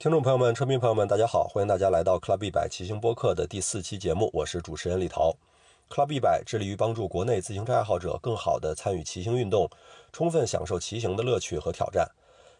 [0.00, 1.48] 听众朋友们、车迷朋友们，大家好！
[1.48, 5.34] 欢迎大家来到 Club 一百骑行播客的第四期节目，我是主持人李涛。
[5.90, 9.68] Club 一百致力于帮助国内自行车爱好者更好地参与骑行运动，
[10.12, 12.08] 充分享受骑行的乐趣和挑战。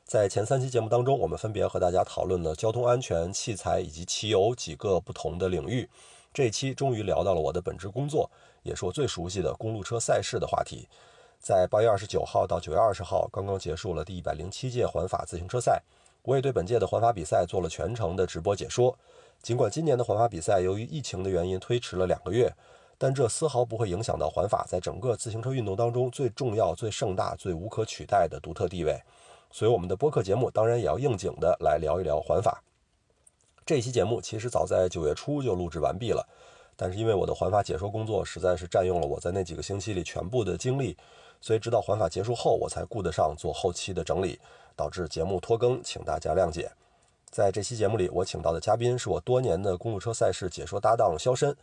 [0.05, 5.89] 在前三期节目当中，我们分别和大家讨论了交通安全、器材以及骑游几个不同的领域。
[6.35, 8.29] 这期终于聊到了我的本职工作，
[8.65, 10.89] 也是我最熟悉的公路车赛事的话题。
[11.39, 15.81] 在八月二十九号到九月二十号，刚刚结束了第一百零七届环法自行车赛。
[16.29, 18.95] 我也对本届的环法比赛做了全程的直播解说。
[19.43, 22.53] 尽管今年的环法比赛由于疫情的原因推迟了两个月，
[22.99, 29.01] 但这丝毫不会影响到环法在整个自行车运动当中最重要、最盛大、最无可取代的独特地位。
[29.51, 32.63] 所以，我们的播客节目当然也要应景的来聊一聊环法。
[33.65, 36.29] 这期节目其实早在九月初就录制完毕了，
[36.77, 40.95] 但是因为我的环法解说工作实在是占用了我在那几个星期里全部的精力，
[41.41, 44.39] 所以直到环法结束后，我才顾得上做后期的整理。
[44.79, 46.71] 导致节目拖更，请大家谅解。
[47.29, 51.55] 在这期节目里，我请到的嘉宾是我多年的公路车赛事解说搭档肖申，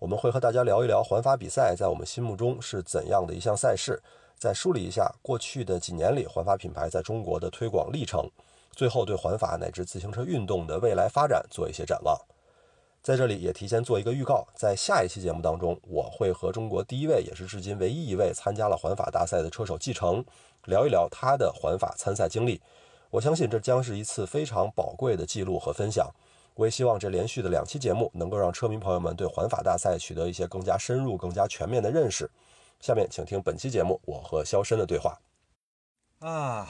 [0.00, 4.02] 我们会和大家聊一聊环法比赛在我们心目中是怎样的一项赛事，
[4.36, 8.28] 再梳理一下过去的几年里环法品牌在中国的推广历程，
[8.72, 12.20] 最后对环法乃至自行车运动的未来发展做一些展望。
[13.02, 20.24] 在这里也提前做一个预告，在下一期节目当中，我会和中国第一位也是至今唯一一位参加了环法大赛的车手继承。
[20.66, 22.60] 聊一聊他的环法参赛经历，
[23.10, 26.10] 我相信这将是一次非常宝贵的记录和分享。
[26.54, 32.30] 我也希望这连续的两期节目能够让车迷朋友们对环法大赛取得一些更加深入、更加全面的认识。
[32.80, 35.18] 下面请听本期节目我和肖申的对话。
[36.20, 36.68] 啊，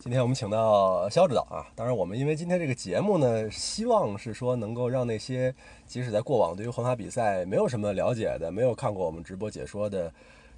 [0.00, 5.54] 今天我们请到肖指导啊，当然我们因为今天这个节目呢，希望是说能够让那些
[5.86, 10.12] 即使在过往对于环法比赛没有什么了解的、没有看过我们直播解说的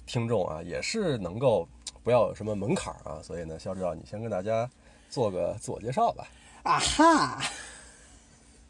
[0.07, 1.67] 听众啊，也是能够。
[2.07, 4.69] 不要有什么门槛啊，所以呢，肖指导，你先跟大家
[5.09, 6.25] 做个自我介绍吧。
[6.63, 7.43] 啊哈，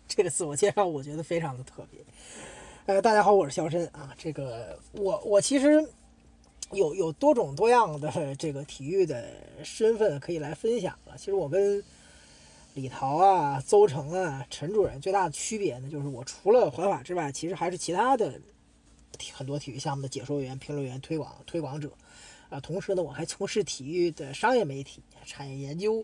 [0.08, 2.02] 这个自我介绍我觉得非常的特别。
[2.88, 4.12] 呃，大家好，我是肖申啊。
[4.18, 5.88] 这个我我其实
[6.72, 9.24] 有有多种多样的这个体育的
[9.64, 11.16] 身份可以来分享了。
[11.16, 11.84] 其实我跟
[12.74, 18.42] 李桃啊、邹成啊、陈主任最大的区别呢，就是我除了环法之外，其实还是其他的
[19.32, 21.92] 很多体育项目的解说员、评论员、推广推广者。
[22.50, 26.04] 啊，同时呢，我还从事体育的商业媒体、产业研究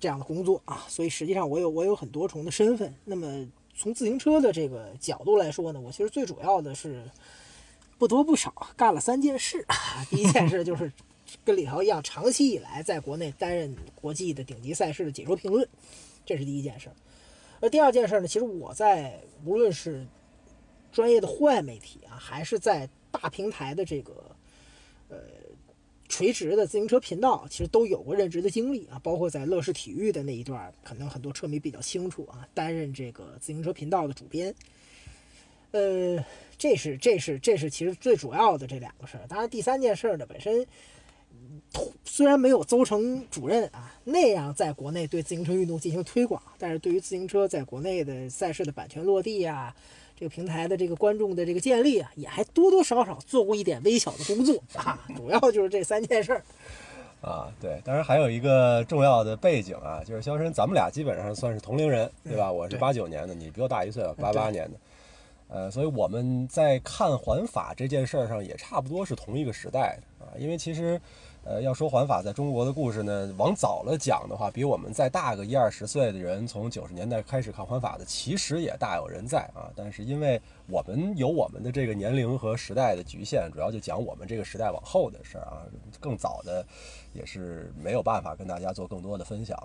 [0.00, 2.92] 这样的工作啊，所以实际上我有我有很多重的身份。
[3.04, 7.04] 那么从自行车的这个角度来说呢，我其实最主要的是
[7.98, 9.76] 不多不少干了三件事啊。
[10.10, 10.90] 第一件事就是
[11.44, 15.68] 跟李涛一样，长期以来在国内担任国际的顶级赛事的解说评论，
[16.24, 16.90] 这是第一件事。
[17.60, 20.06] 而第二件事呢，其实我在无论是
[20.90, 24.34] 专业的户外媒体啊，还是在大平台的这个
[25.08, 25.18] 呃。
[26.12, 34.54] 垂直的自行车频道其实都有过任职的经历啊，包括在乐视体育的那一段，可能很多车迷比较清楚啊，担任这个自行车频道的主编。
[35.70, 36.22] 呃，
[36.58, 39.24] 这是这是这是其实最主要的这两个事儿。
[39.26, 40.66] 当然，第三件事呢，本身
[42.04, 49.74] 虽然没有邹成主任啊那样在国内对自行车运动进行推广，但是对于自行车在国内的赛事的版权落地啊。
[50.22, 56.44] 这个平台的这个观众的这个建立啊，也还多多少少做过一点微小的工作啊，主要就是这三件事儿
[57.20, 57.52] 啊。
[57.60, 62.52] 对，当然还有一个重要的背景啊，就是肖申，咱们俩基本上算是同龄人，对吧？
[62.52, 64.78] 我是八九年的，你比我大一岁，八八年的，
[65.48, 71.00] 呃，所以我们在看环法这件事儿上也差不多是同一个时代的啊，因为其实。
[71.44, 79.68] 呃，要说环法在中国的故事呢，往早了讲的话，比我们再大个一二十岁的人，从九十年代开始看环法的，其实也大有人在啊。
[79.74, 85.66] 但是因为我们有我们的这个年龄和时代的局限，主要就讲我们这个时代往后的事儿啊。
[85.98, 86.64] 更早的
[87.12, 89.58] 也是没有办法跟大家做更多的分享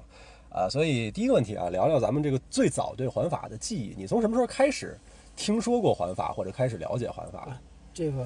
[0.50, 0.68] 啊。
[0.68, 4.98] 所以第一个问题啊，聊聊咱们这个最早对环法的记忆，你从什么时候开始
[5.36, 7.56] 听说过环法，或者开始了解环法？
[7.94, 8.26] 这个。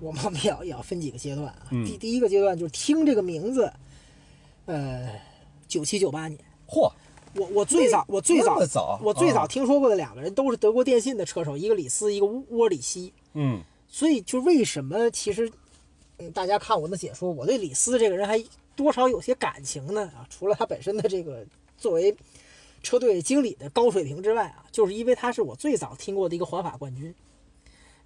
[0.00, 1.66] 我我们也要也要分几个阶段啊。
[1.70, 3.72] 第第一个阶段就是听这个名字，
[4.66, 5.08] 呃，
[5.66, 6.38] 九七九八年。
[6.66, 6.92] 嚯！
[7.34, 13.12] 我我最早我最早早我最早听说过的两个人都是德国电信的车手，一个李斯，一个沃里希。
[13.34, 13.62] 嗯。
[13.86, 15.50] 所以就为什么其实，
[16.18, 18.42] 嗯，大家看我的解说，我对李斯这个人还
[18.74, 20.26] 多少有些感情呢啊？
[20.28, 21.44] 除了他本身的这个
[21.76, 22.14] 作为
[22.82, 27.14] 车队经理的高水平之外啊，就是因为他是我最早听过的一个环法冠军。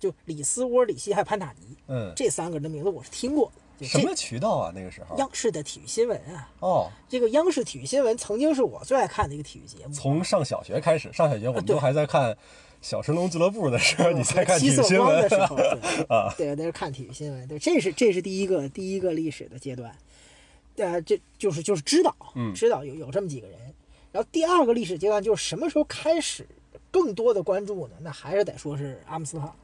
[0.02, 3.52] 就李斯、沃尔里希还有潘塔尼，嗯，这三个人的名字我是听过。
[3.81, 4.72] 什么渠道啊？
[4.75, 6.50] 那个时候，央视的体育新闻啊。
[6.58, 9.94] 哦，这个央视体育新闻曾经是我最爱看的一个体育节目。
[9.94, 12.37] 从上小学开始，上小学我们都还在看
[12.81, 15.54] 小神龙俱乐部的时候，你在看体育新闻的时候，
[16.12, 17.46] 啊，对，那是看体育新闻。
[17.46, 19.96] 对，这是这是第一个第一个历史的阶段。
[20.78, 22.12] 呃，这就是就是知道，
[22.56, 23.56] 知道有有这么几个人。
[24.10, 26.44] 然后第二个历史阶段就是什么时候开始
[26.90, 27.94] 更多的关注呢？
[28.00, 29.56] 那还是得说是阿姆斯特朗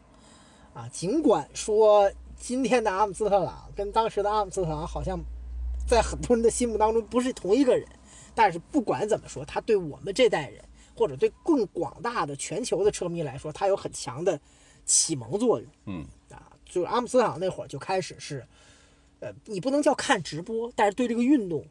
[0.78, 0.88] 啊。
[0.92, 5.18] 尽管说今天的阿姆斯特朗跟当时的阿姆斯特朗好像
[5.86, 7.86] 在很多人的心目当中不是同一个人，
[8.34, 10.62] 但是不管怎么说，他对我们这代人
[10.94, 14.38] 或者对更广大的全球的车迷来说，他有很强的
[14.84, 15.68] 启蒙作用。
[15.86, 18.46] 嗯啊，就是阿姆斯特朗那会儿就开始是，
[19.20, 21.64] 呃，你不能叫看直播，但是对这个运动。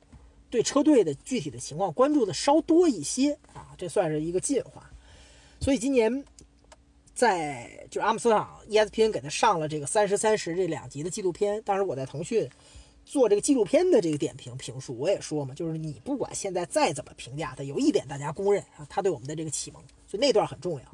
[0.50, 4.90] 对车队的具体的情况关注的稍多一些啊，这算是一个进化。
[5.60, 6.24] 所以今年
[7.18, 11.60] 在就是阿姆斯特朗 ESPN 给他上了这个三十三十这两集的纪录片。
[11.64, 12.48] 当时我在腾讯
[13.04, 20.86] 做这个纪录片的这个点评评述，我也说嘛，就是你不管现在再怎么评价他，有一点大家公认啊，他对我们的这个启蒙，所以那段很重要。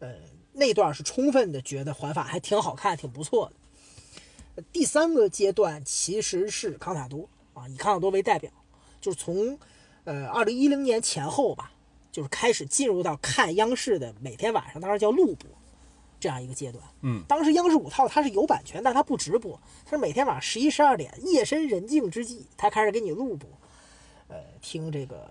[0.00, 0.16] 呃，
[0.52, 3.50] 那段是充分的觉得环法还挺好看，挺不错
[4.56, 4.62] 的。
[4.70, 8.50] 第三个阶段其实是康塔多啊，以康塔多为代表。
[9.00, 9.58] 就是从，
[10.04, 11.72] 呃，二零一零年前后吧，
[12.14, 15.50] 就是开始进入到看央视的每天晚上，当时叫录播，
[16.20, 16.84] 这样一个阶段。
[17.00, 23.50] 嗯，当时央视五套它是有版权，但它不直播，它是每天晚上十一十二点，夜深人静之际，它开始给你录播，
[24.28, 25.28] 呃，听这个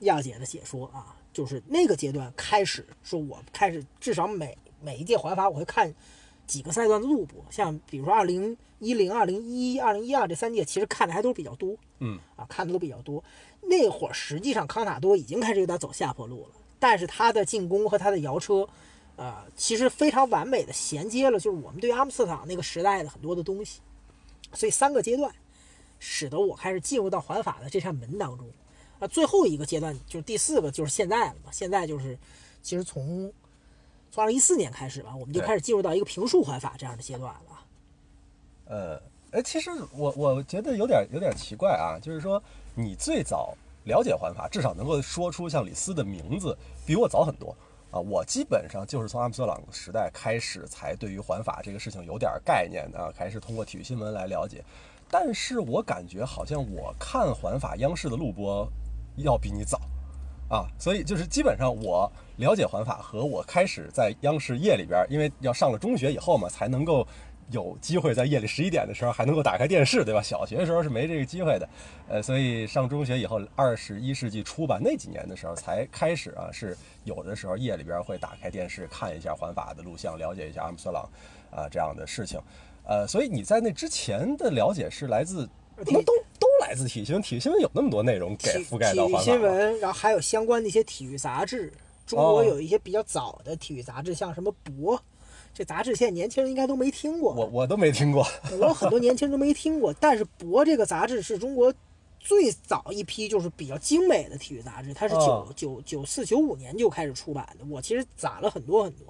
[0.00, 5.94] 亚姐的解说啊，就是那个阶段开始说，我开始至少每每一届环法我会看
[6.48, 11.76] 几个赛段的录播，像比如说二零一零、二零一一、二零一二这三届，其实看的还都比较多。
[12.00, 13.22] 嗯啊，看的都比较多。
[13.60, 18.68] 那会儿实际上康塔多已经开始有点走下坡路了，但是他的进攻和他的摇车，
[19.16, 23.80] 呃，其实非常完美的衔接了，就是我们对阿姆斯特朗那个时代的很多的东西。
[24.52, 25.34] 所以三个阶段，
[25.98, 28.46] 使得我开始进入到环法的这扇门当中。
[29.00, 31.50] 啊，最后一个阶段就是第四个，就是现在了嘛。
[31.50, 32.18] 现在就是，
[32.62, 33.32] 其实从
[34.10, 37.57] 从二零一四年开始吧，我们就开始进入到一个评述环法这样的阶段了。
[38.68, 39.00] 呃。
[39.30, 42.42] 哎，其实我我觉得有点有点奇怪啊，就是说
[42.74, 43.54] 你最早
[43.84, 46.56] 了解环法，至少能够说出像李斯的名字，
[46.86, 47.54] 比我早很多
[47.90, 48.00] 啊。
[48.00, 54.64] 我基本上就是从阿姆斯特朗时代开始，才对于环法这个事情有点概念啊，开始通过体育新闻来了解。
[55.10, 58.66] 但是我感觉好像我看环法央视的录播
[59.16, 59.78] 要比你早
[60.48, 67.06] 啊，所以就是基本上我了解环法和我开始在央视夜里边，因为要上了中学以后嘛，才能够。
[67.50, 70.20] 有机会在夜里十一点的时候还能够打开电视，对吧？
[70.20, 71.68] 小学的时候是没这个机会的，
[72.08, 81.08] 呃，所以上中学以后，二十一世纪初吧，那几年的时候才开始啊，是有的时候夜里边会打开电视看一下环法的录像，了解一下阿姆斯特朗
[81.50, 82.38] 啊这样的事情，
[82.84, 89.18] 呃，所以你在那之前的了解是来自，他们都都来自体育新闻，体育新闻有那么多内容给覆盖到环法。
[89.20, 91.72] 体育新闻，然后还有相关的一些体育杂志，
[92.06, 95.02] 中国有一些比较早的体育杂志，像什么博。
[95.54, 98.24] 这杂志现在年轻人应该都没听过，我我都没听过，
[98.60, 99.92] 我很多年轻人都没听过。
[99.94, 101.74] 但是《博》这个杂志是中国
[102.20, 107.64] 最早一批就是比较精美的体育杂志，它是九九九四九五年就开始出版的。
[107.68, 109.06] 我其实攒了很多很多，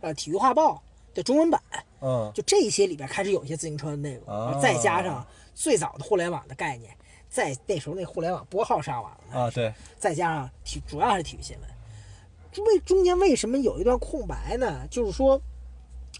[0.00, 0.82] 呃，《体育画报》
[1.16, 1.60] 的中文版，
[2.00, 6.94] 嗯，就这些里边开始有一些自行车的内容，再加上最早的互联网的概念，
[7.28, 14.86] 在那时候那互联网拨号上网啊，对，再加上体主要还是体育新闻，为中间为什么有一段空白呢？
[14.88, 15.40] 就是说。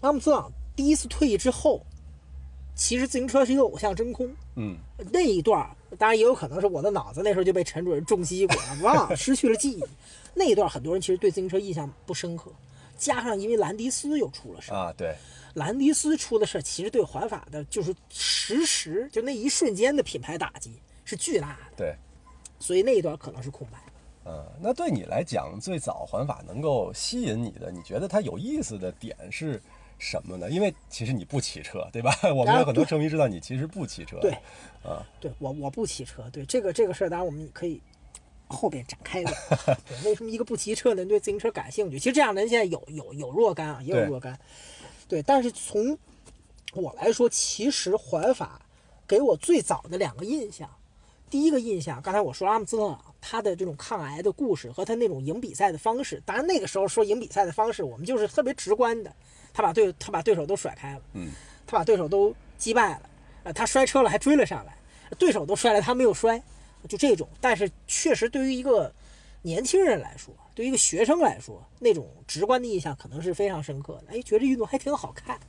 [0.01, 1.81] 阿姆斯特朗第一次退役之后，
[2.75, 4.29] 其实自行车是一个偶像真空。
[4.55, 4.77] 嗯，
[5.11, 9.83] 那一段当然也有可能是我的脑子那时候就被陈主任重击过， 忘了失去了记忆。
[10.33, 12.51] 那一段很多人其实对自行车印象不深刻，
[12.97, 15.15] 加上因为兰迪斯又出了事啊，对，
[15.53, 20.73] 兰迪斯出的事其实对环法的就是实时就那一瞬间的品牌打击
[21.05, 21.77] 是巨大的。
[21.77, 21.95] 对，
[22.59, 23.79] 所以那一段可能是空白。
[24.25, 29.61] 嗯，那对你来讲，最早环法能够吸引你的，你觉得它有意思的点是？
[29.97, 30.49] 什么呢？
[30.49, 32.11] 因为其实你不骑车，对吧？
[32.35, 34.19] 我们有很多车迷知道你其实不骑车。
[34.19, 34.31] 对，
[34.83, 36.29] 啊，对我我不骑车。
[36.31, 37.81] 对这个这个事儿，当然我们可以
[38.47, 39.33] 后边展开的。
[39.87, 41.97] 对，为什么一个不骑车的人对自行车感兴趣？
[41.97, 44.37] 其实这样的人现在有有有若干啊，也有若干。
[45.07, 45.97] 对，但是从
[46.73, 48.61] 我来说，其实环法
[49.07, 50.69] 给我最早的两个印象，
[51.29, 56.21] 第一个印象，刚才我说阿姆斯特朗他的这种抗癌的故事和他那种赢比赛的方式。
[56.25, 59.15] 当然那个时候说赢比赛的方式，我们就是特别直观的。
[59.55, 61.31] 他把对，他把对手都甩开了，嗯，
[61.65, 63.09] 他把对手都击败了，
[63.45, 64.77] 呃，他摔车了还追了上来，
[65.17, 66.43] 对手都摔了他没有摔，
[66.89, 67.25] 就这种。
[67.39, 68.93] 但是确实对于一个
[69.43, 74.07] 年轻人来说，对于一个学生来说，那种直观的印象可能是非常深刻的。
[74.09, 75.39] 哎，觉得运动还挺好看，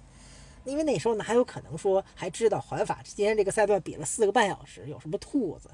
[0.64, 5.68] 因为那时候哪有可能说还知道环法今天这个赛段比了四个半小时，有什么兔子，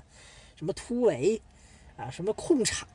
[0.57, 1.39] 什么突围，
[1.99, 2.89] 啊，什么控场。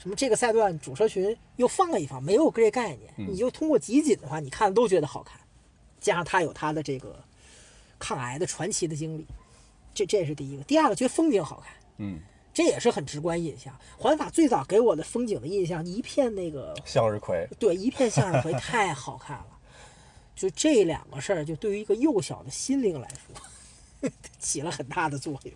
[0.00, 5.38] 什么这个赛段主车群又放了一放，没有这概念，你就通过集锦的话，你看都觉得好看，
[6.00, 7.22] 加上他有他的这个
[7.98, 9.26] 抗癌的传奇的经历，
[9.92, 10.62] 这这是第一个。
[10.62, 12.18] 第二个，觉得风景好看，嗯，
[12.54, 13.78] 这也是很直观印象。
[13.98, 19.46] 环法最早给我的风景的印象，一片那个向日葵，对，一片向日葵 太好看了。
[20.34, 25.52] 就这两个事儿，就对于一个幼小的心灵来说， 起了很大的作用。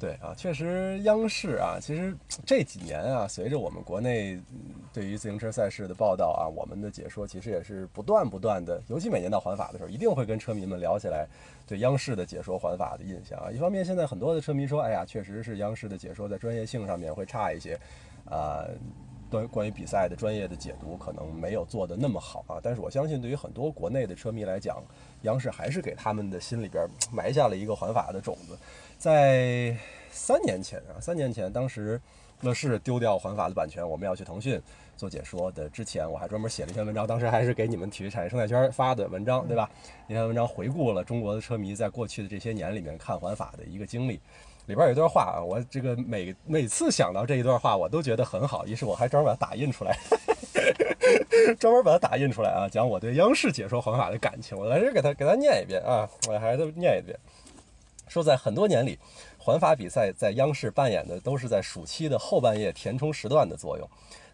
[0.00, 2.16] 对啊，确实，央视啊，其实
[2.46, 4.40] 这几年啊，随着我们国内
[4.94, 11.28] 对于自行车赛事的报道啊，我们的解说其实也是不断不断的，尤其每年到环法的时候，一定会跟车迷们聊起来
[11.66, 13.52] 对央视的解说环法的印象啊。
[13.52, 17.78] 一方面，现在很多的车迷说，哎呀，确实是央视的解说在专业性上面会差一些，
[18.24, 18.64] 啊，
[19.30, 22.58] 关关于比赛的专业的解读可能没有做的那么好啊。
[22.62, 24.82] 但是我相信，对于很多国内的车迷来讲，
[25.22, 28.58] 央视还是给他们的心里边埋下了一个环法的种子。
[28.98, 29.74] 在
[30.10, 32.00] 三年前啊，三年前，当时
[32.42, 34.60] 乐视丢掉环法的版权，我们要去腾讯
[34.96, 39.70] 做解说的之前，我还专门写了一篇文章，当时还是给你们体育产业生态圈发的文章，对吧？
[40.06, 44.20] 那篇文章回顾了中国的车迷在过去的这些年里面看环法的一个经历，
[44.70, 49.98] 里边有一段话啊，我这个每每次想到这一段话，我都觉得很好，于是我还专门把它打印出来，
[51.58, 57.18] 专门把它打印出来啊，讲我对央视解说环法的感情，我来这给他给他念一遍啊，我还是念一遍。
[58.08, 58.98] 说在很多年里，
[59.38, 63.88] 环法比赛在央视扮演的都是在暑期的后半夜填充时段的作用。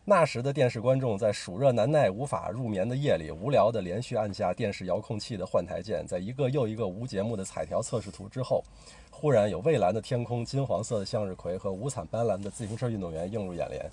[0.09, 8.63] 那时的电视观众在暑热难耐、无法入眠的夜里，无聊地连续按下电视遥控器的换台键，在一个又一个无节目的彩条测试图之后，
[9.11, 13.85] 忽然有蔚蓝的天空、金黄色的向日葵和五彩斑斓的自行车运动员映入眼帘。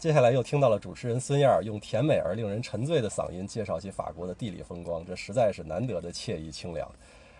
[0.00, 6.90] 接下来又听到了主持人孙燕用甜美而令人沉醉的嗓音介绍起法国的地理风光，这实在是难得的惬意清凉。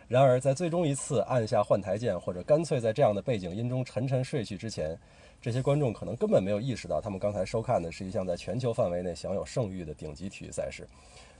[0.07, 4.97] 然而，在最终一次按下换台键，或者干脆在这样的背景音中沉沉睡去之前，
[5.43, 10.87] 这些观众可能根本没有意识到，他们刚才收看的是一项在全球范围内享有盛誉的顶级体育赛事。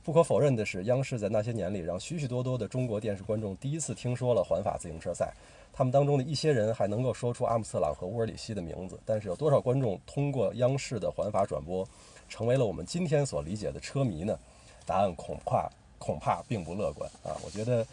[0.03, 5.33] 不可否认的是，央视在那些年里让许许多多的中国电视观众第一次听说了环法自行车赛。
[5.73, 8.99] 他们当中的一些人还能够说出阿姆斯特朗和乌尔里希的名字。
[9.07, 11.87] 但是，有多少观众通过央视的环法转播，
[12.29, 14.37] 成为了我们今天所理解的车迷呢？
[14.85, 17.39] 答案恐怕恐怕并不乐观啊！
[17.45, 17.87] 我觉得。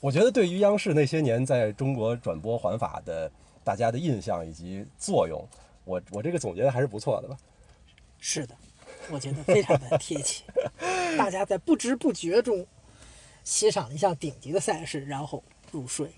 [0.00, 3.30] 我觉得对于央视那些年在中国转播环法的
[3.64, 5.46] 大家的印象以及作用，
[5.84, 7.36] 我我这个总结的还是不错的吧？
[8.18, 8.54] 是的，
[9.10, 10.44] 我觉得非常的贴切。
[11.18, 12.66] 大家在不知不觉中
[13.44, 16.10] 欣赏了一项顶级的赛事，然后入睡。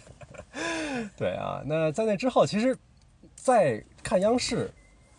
[1.16, 2.76] 对啊，那在那之后，其实，
[3.34, 4.70] 在看央视，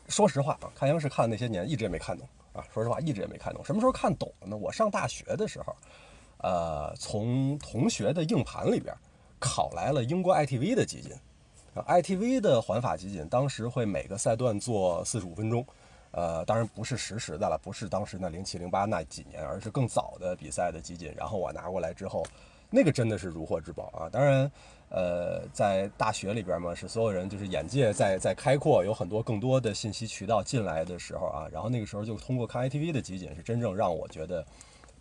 [0.08, 2.64] 说实话啊，看央视看的那些年，一直也没看懂啊。
[2.74, 3.64] 说实话，一直也没看懂。
[3.64, 4.58] 什么时候看懂了呢？
[4.58, 5.76] 我上大学的时候。
[6.44, 8.92] 呃，从同学的硬盘里边
[9.40, 11.12] 拷来了英国 ITV 的集锦
[11.76, 15.66] ，ITV 的环法集锦当时会每个赛段做四十五分钟，
[16.12, 21.14] 呃，当然不是实时的了，不是当时那零七零八那几年，而是更早的比赛的集锦。
[21.16, 22.26] 然后我拿过来之后，
[22.70, 24.10] 那个真的是如获至宝啊！
[24.10, 24.52] 当然，
[24.90, 34.46] 呃，在大学里边嘛，是所有人就是眼界在在开阔，有很多更多的信息渠道进来的时候啊，然后那个时候就通过看 ITV 的集锦，是真正让我觉得。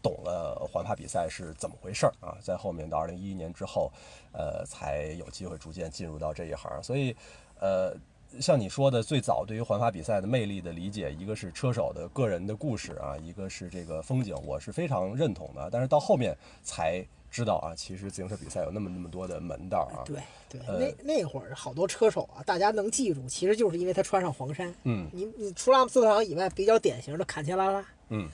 [0.02, 3.92] 懂了环法比赛是怎么回事儿啊，在后面到二零一一年之后，
[4.33, 6.83] 呃，才有机会逐渐进入到这一行。
[6.83, 7.14] 所以，
[7.59, 7.95] 呃，
[8.40, 15.69] 像你说的，最早对于环法比赛的魅力的理解，一个是车手的个人的故事啊，一个是这个风景，我是非常认同的。
[15.71, 20.00] 但是到后面才知道啊，其实自行车比赛有那么那么多的门道啊。
[20.07, 20.16] 对
[20.49, 24.75] 对，那那会儿好多车手啊，大家能记住，其实就是因为他穿上黄衫。
[24.85, 27.85] 嗯，你你除了阿姆斯特朗以外，比较典型的坎切拉拉。
[28.09, 28.26] 嗯。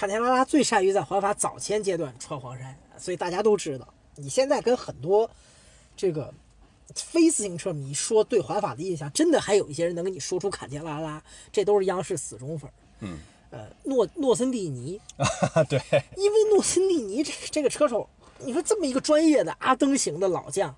[0.00, 3.86] 卡田拉拉最善于在环法早前阶段穿黄衫，所以大家都知道。
[4.16, 5.30] 你现在跟很多
[5.94, 6.32] 这个
[6.94, 12.70] 非自行车迷说对环法的印象，真的还有一些人能给你说出坎田拉拉，这都是央视死忠粉。
[13.00, 13.18] 嗯，
[13.50, 14.98] 呃，诺诺森蒂尼，
[15.68, 15.78] 对，
[16.16, 20.74] 因为诺森蒂尼这这个车手，你说这么一个专业的阿登型的老将，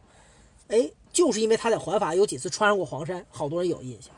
[0.66, 4.10] 哎，就是因为他在环法有几次穿上过黄衫，好多人有印象。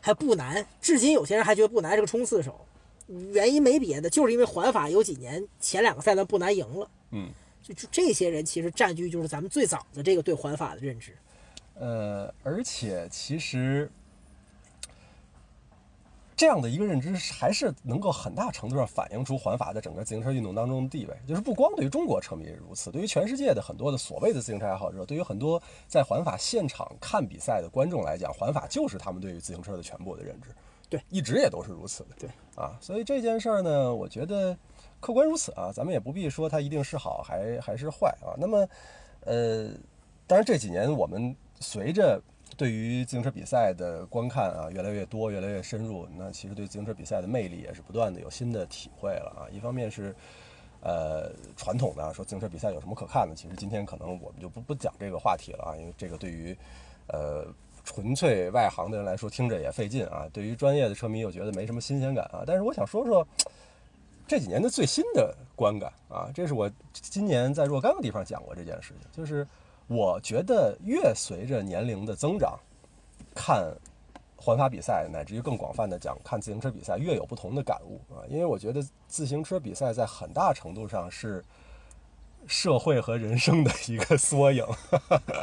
[0.00, 2.64] 还不难，至今有些人还觉得不难这个冲刺手。
[3.06, 6.90] 原因没别的，就是因为环法有几年前两个赛段不难赢了。
[7.10, 7.30] 嗯，
[7.62, 11.16] 就就这些人其实占据就是咱们最早的这个对环法的认知。
[11.74, 13.90] 呃，而且其实
[16.34, 21.16] 这样的一个认知还是能够很大程度上反映出环法在整个自行车运动当中的地位。
[21.26, 30.48] 就是不光对于中国车迷如此，对于全世界的很多的所谓的自行车爱好者，对于很多在环法现场看比赛的观众来讲，环法就是他们对于自行车的全部的认知。
[30.88, 32.10] 对，一直也都是如此的。
[32.18, 34.56] 对，啊，所以这件事儿呢，我觉得
[35.00, 38.38] 客观如此啊，咱们也不必说它一定是好还还是坏啊。
[38.38, 38.68] 那么，
[39.24, 39.68] 呃，
[40.28, 42.22] 当然这几年我们随着
[42.56, 49.50] 对于自行车比赛的观看啊越来越多、越来越深入，那其实对自行车比赛的魅力也是不断的有新的体会了啊。
[49.50, 50.14] 一方面是，
[50.82, 56.56] 呃，传统的说自行车比赛有什么可看的，其实今天可能我们就不不讲这个话题了啊，因为这个对于，
[57.08, 57.44] 呃。
[57.86, 60.26] 纯粹外行的人来说，听着也费劲啊。
[60.32, 62.42] 对于专业的车迷，又觉得没什么新鲜感啊。
[62.44, 63.26] 但是我想说说
[64.26, 69.46] 这几年的最新的观感啊，这是我今年在若干个地方讲过这件事情，就是
[69.86, 72.58] 我觉得越随着年龄的增长，
[73.34, 73.72] 看
[74.36, 78.26] 环法比赛，乃至于更广泛的讲看自行车比赛，越有不同的感悟啊。
[78.28, 81.42] 因为我觉得自行车比赛在很大程度上是。
[82.46, 84.64] 社会和人生的一个缩影，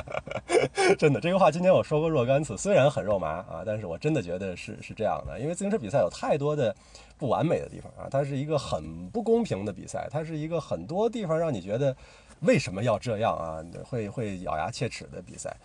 [0.98, 5.40] 真的，这个话今天我说过若干次，虽然很肉麻啊，但是我真的觉得是是这样的。
[5.40, 6.74] 因为自行车比赛有太多的
[7.18, 11.96] 不完美的地方啊，它是一个很不公平的比赛，它是一个很多地方让你觉得
[12.42, 15.56] 为什么要这样啊，会会咬牙切齿的比赛。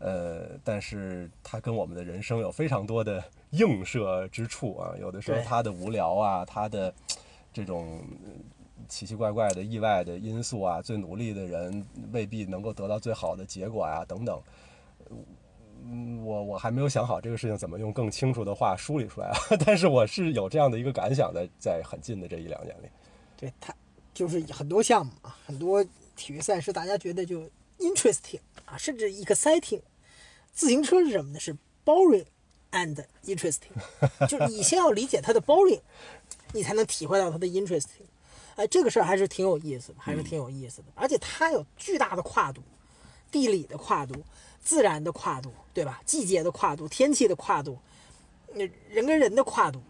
[0.00, 6.92] 呃，但是它跟我们的人生有非常多的映射之处啊，有的时候它的无聊啊，它的
[7.52, 8.02] 这种。
[8.88, 14.40] 奇奇怪怪的意外的因素啊，最努力的人未必能够得到最好的结果啊，等等。
[15.86, 19.36] 嗯，我我还没有想好这个事情怎么用更清楚的话梳理出来啊，
[19.66, 22.88] 但是我是有这样的一个感想的，在很近的这一两年里。
[23.36, 23.74] 对，他
[24.14, 25.84] 就是很多项目啊，很多
[26.16, 27.42] 体育赛事，大家觉得就
[27.78, 29.82] interesting 啊，甚至 exciting。
[30.52, 31.40] 自行车是什么呢？
[31.40, 32.24] 是 boring
[32.70, 33.74] and interesting。
[34.26, 35.80] 就是你先要理解它的 boring，
[36.52, 38.06] 你才能体会到它的 interesting。
[38.56, 40.88] 哎，这个事儿还是挺有意思的，还是挺有意思的。
[40.94, 42.62] 而且它有巨大的跨度，
[43.30, 44.14] 地理的跨度，
[44.62, 46.00] 自然的跨度，对吧？
[46.06, 47.76] 季节的跨度，天气的跨度，
[48.52, 49.82] 那人跟人的跨度，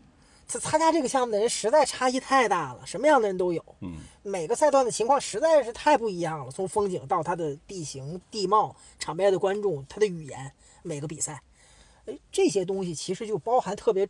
[0.49, 3.62] 参参加这个项目的人实在差异太大了，什么样的人都有。
[3.80, 10.52] 嗯，每个赛段的情况实在是太不一样了，从风景到它的地形地貌、场边的观众、它的语言，
[10.83, 11.42] 每个比赛，
[12.06, 14.09] 哎，这些东西其实就包含特别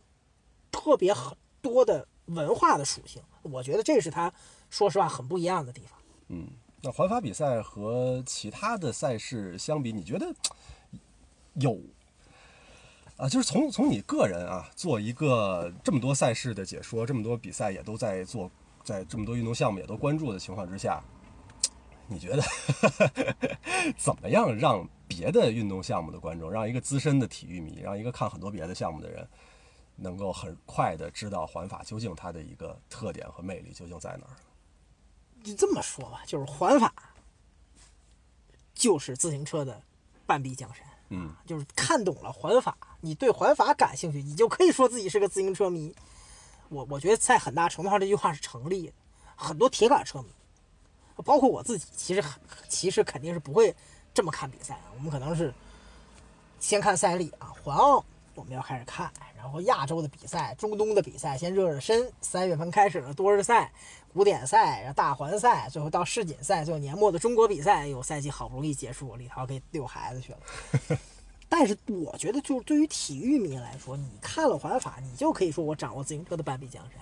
[0.71, 2.07] 特别很多的。
[2.27, 4.31] 文化的属性，我觉得这是他
[4.69, 5.99] 说实话很不一样的地方。
[6.29, 6.47] 嗯，
[6.81, 10.33] 那环法比赛和其他的赛事相比，你觉得
[11.53, 11.79] 有
[13.17, 13.29] 啊？
[13.29, 18.49] 就是从从你个人啊，做一个这么多赛事的解说，这么多比赛也都在做，
[18.83, 21.03] 在这么多运动项目也都关注的情况之下，
[22.07, 22.43] 你觉得
[23.97, 29.27] 怎么样让别的运动项目的观众，让一个资深的体育迷，让一个看很多别的项目的人？
[29.95, 34.35] 能够很快的知道环法究竟它的一个特点和魅力究竟在哪儿？
[35.43, 36.93] 就这么说吧，就是环法
[38.73, 39.81] 就是自行车的
[40.25, 40.85] 半壁江山。
[41.09, 45.95] 嗯，就是看懂了环法，你对环法感兴趣，你就可以说自己是个自行车迷。
[46.69, 48.93] 我我觉得在很大程度上这句话是成立的。
[49.35, 50.29] 很多铁杆车迷，
[51.23, 52.23] 包括我自己，其实
[52.67, 53.75] 其实肯定是不会
[54.15, 54.79] 这么看比赛。
[54.95, 55.53] 我们可能是
[56.59, 58.03] 先看赛例啊，环奥
[58.35, 59.11] 我们要开始看。
[59.35, 63.71] 然后亚洲的比赛、中东的比赛先热热身，三月份开始了多日赛、
[64.13, 67.85] 古典赛、然后大环赛，最后到世锦赛，最后年末的中国比赛。
[67.85, 70.39] 有赛季好不容易结束，李涛可以遛孩子去了。
[71.47, 76.99] 但是我觉得，就是对于体育迷来说，你看了环法，你就可以说我掌握自行车的半壁江山，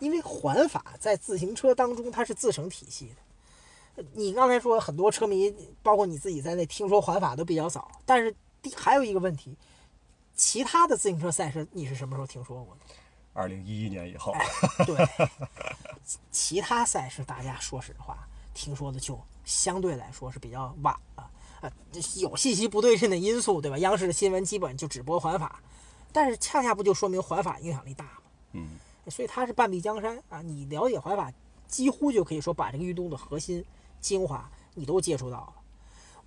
[0.00, 3.06] 因为环法在自行车当中它是自成体系
[3.94, 4.04] 的。
[4.12, 8.34] 你刚才说很多车迷，包括你自己在内，听说环法都比较早，但是
[8.76, 9.56] 还有一个问题。
[10.38, 12.80] 其他的自行车赛事，你是什么时候听说过的？
[13.34, 14.32] 二零一一年以后。
[14.86, 14.96] 对，
[16.30, 18.16] 其他赛事大家说实话，
[18.54, 21.30] 听说的就相对来说是比较晚了。
[21.60, 21.70] 啊，
[22.16, 23.76] 有信息不对称的因素，对吧？
[23.78, 25.60] 央视的新闻基本就只播环法，
[26.12, 28.22] 但是恰恰不就说明环法影响力大吗？
[28.52, 28.68] 嗯。
[29.08, 30.40] 所以它是半壁江山啊！
[30.42, 31.32] 你了解环法，
[31.66, 33.64] 几乎就可以说把这个运动的核心
[34.00, 35.52] 精华你都接触到了。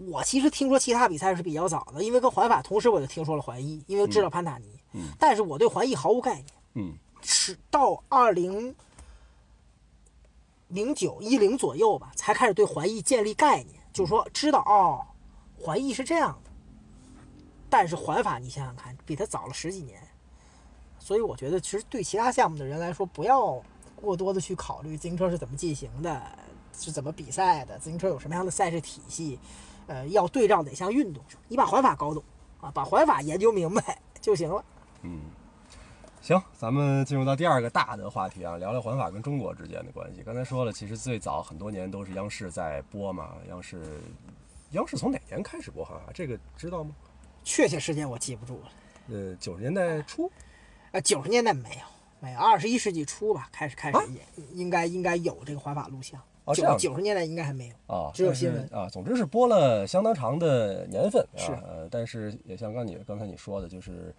[0.08, 4.66] 我其实听说其他比赛是比较早的，因为跟环法同时，我就听说了环意，因为知道潘塔尼。
[4.94, 5.10] 嗯。
[5.20, 6.46] 但是我对环意毫无概念。
[6.74, 6.98] 嗯。
[7.22, 8.76] 是到二零
[10.70, 15.06] 零九一零左右吧，才开始对环意建立概念，就是说知道哦，
[15.60, 16.50] 环意是这样的。
[17.70, 20.02] 但是环法，你想想看，比它早了十几年。
[20.98, 23.62] 所以我觉得，其实对其他项目的人来说，不要
[23.96, 26.22] 过多的去考虑自行车是怎么进行的，
[26.74, 29.40] 是怎么比赛的，自行车有什么样的赛事体系。
[29.92, 31.22] 呃，要对照哪项运动？
[31.50, 32.24] 你把环法搞懂
[32.62, 34.64] 啊，把环法研究明白就行了。
[35.02, 35.20] 嗯，
[36.22, 40.24] 行，咱们进入到第二个大的话题啊，聊聊环法跟中国之间的关系。
[40.24, 43.36] 刚才说了，其实最早很多年都是央视在播嘛。
[43.50, 44.00] 央视，
[44.72, 46.06] 央视从哪年开始播环法？
[46.14, 46.96] 这个知道吗？
[47.44, 48.72] 确切时间我记不住了。
[49.10, 50.32] 呃，九十年代初？
[50.94, 51.82] 呃，九十年代没有，
[52.22, 54.22] 没有，二十一世纪初吧，开始开始也
[54.54, 56.22] 应该应该有这个环法录像。
[56.54, 58.88] 九九十年代应该还没有啊，只有新闻啊。
[58.90, 64.14] 总之是播了相当长的年份，是呃，但是也像刚你刚才你说的，就是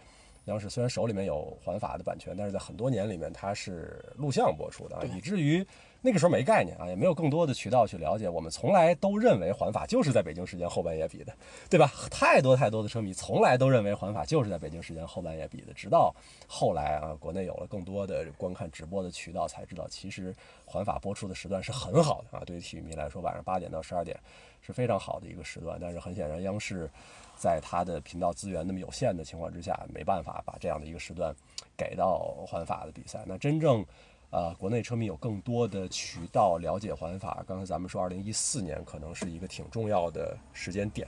[0.47, 5.65] 央视虽然手里面有环法的版权，但是在很多年里面它是录像播出的啊，以至于
[6.05, 8.29] 那个时候没概念啊，也没有更多的渠道去了解。
[8.29, 11.33] 我们从来都认为环法就是在北京时间后半夜比的，
[11.71, 11.93] 对吧？
[12.11, 16.13] 太多太多的车迷从来都认为环法就是在北京时间后半夜比的，直到
[16.49, 20.35] 后来啊，国内有了更多的观看直播的渠道，才知道其实
[20.67, 22.43] 环法播出的时段是很好的啊。
[22.45, 24.19] 对于体育迷来说，晚上八点到十二点
[24.61, 25.79] 是非常好的一个时段。
[25.81, 26.91] 但是很显然，央视。
[27.35, 31.35] 在它的频道资源那么有限的情况之下，没办法把这样的一个时段
[31.77, 33.25] 给到环法的比赛。
[33.27, 33.85] 那真正，
[34.33, 37.45] 呃，国内车迷有更多的渠道了解环法。
[37.47, 41.07] 刚才咱们说，二零一四年可能是一个挺重要的时间点。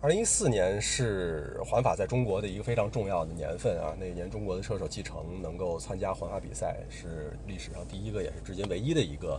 [0.00, 3.94] 二零一四年是环法在中国的一个非常重要的年份啊。
[4.00, 9.38] 那一年，中国的车手继承能够参加环法比赛，是历史上第一个，也是至今唯一的一个。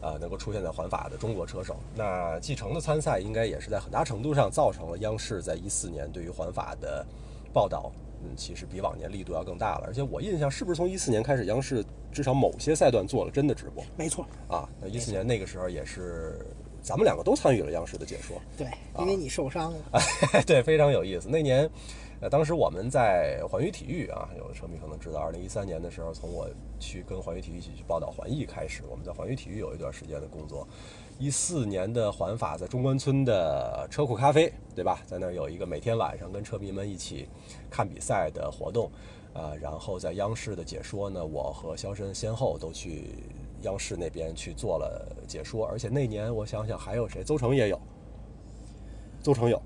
[0.00, 7.04] 呃，能够出现在环法的中国车手，那继承的参赛应该也是在很大程度上造成了央视在一四年对于环法的
[7.52, 7.90] 报道，
[8.22, 9.86] 嗯，其实比往年力度要更大了。
[9.88, 13.84] 而且我印象是不是从一四年开始，央视至少某些赛段做了真的直播？
[13.96, 14.26] 没错。
[14.48, 16.38] 啊，那一四年那个时候也是
[16.82, 18.40] 咱们两个都参与了央视的解说。
[18.56, 18.66] 对，
[18.98, 19.78] 因为你受伤了。
[20.46, 21.28] 对，非常有意思。
[21.28, 21.68] 那年。
[22.20, 30.66] 呃，当时我们在环宇体育啊，有的车迷可能知道，二零一三年的时候，从我去跟环宇体育一起去报道环艺开始，我们在环宇体育有一段时间的工作。
[31.20, 35.00] 一四年的环法在中关村的车库咖啡，对吧？
[35.06, 37.28] 在那儿有一个每天晚上跟车迷们一起
[37.70, 38.90] 看比赛的活动，
[39.34, 43.14] 啊，然后在央视的解说呢，我和肖申先后都去
[43.62, 47.80] 央视那边去做了解说，而且那年我想想还有谁，邹成也有，
[49.22, 49.60] 邹成有。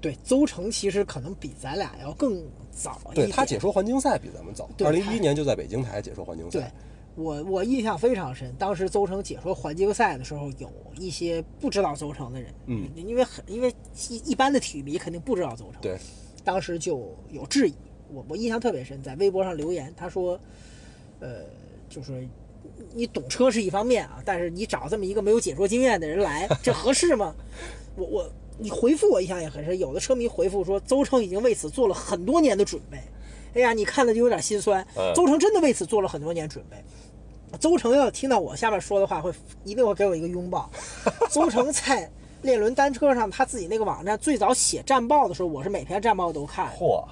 [0.00, 3.26] 对，邹成其实可能比咱俩要更早一点。
[3.26, 6.60] 对他解说环境赛比咱们早，二零一一年就在北京台解说环境赛。
[6.60, 6.70] 对，
[7.16, 13.74] 我我印象非常深，当时邹成解说环境赛的时候，有一些不知道邹成的人，嗯，因为很因为
[14.08, 15.80] 一一般的体育迷肯定不知道邹成。
[15.80, 15.98] 对，
[16.44, 17.74] 当时就有质疑，
[18.12, 20.38] 我我印象特别深，在微博上留言，他说，
[21.20, 21.42] 呃，
[21.88, 22.26] 就是
[22.94, 27.34] 你懂车是一方面啊，但是你找这么一个没有解说经验的人来，这合适吗？
[27.96, 28.30] 我我。
[28.60, 32.98] 你回复我印象也很深，有的车迷回复说，邹成已经为此做了很多年的准备。
[33.54, 34.84] 哎呀，你看了就有点心酸。
[35.14, 36.76] 邹成真的为此做了很多年准备。
[37.60, 40.68] 邹成要听到我下面说的话，会一定会给我一个拥抱。
[41.30, 42.10] 邹成在
[42.42, 46.68] 链轮单车上，他自己那个网站最早写战报的时候，我是每篇战报都看。
[46.76, 47.04] 嚯！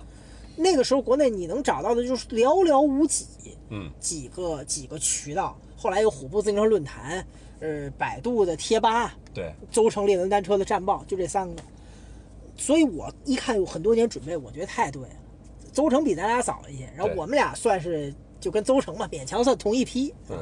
[0.56, 3.26] 那个时候国内你能找到的就是寥寥无几，
[3.70, 5.56] 嗯，几个几个渠道。
[5.76, 7.26] 后来有虎扑自行车论坛。
[7.58, 11.62] 呃，百度的贴吧，对，邹城列轮单车的战报，就这三个。
[12.54, 15.08] 所以我一看有很多年准备，我觉得太对了。
[15.72, 20.12] 邹城比咱俩早一些，然后我们俩算是就跟邹城嘛，勉强算同一批。
[20.28, 20.36] 嗯。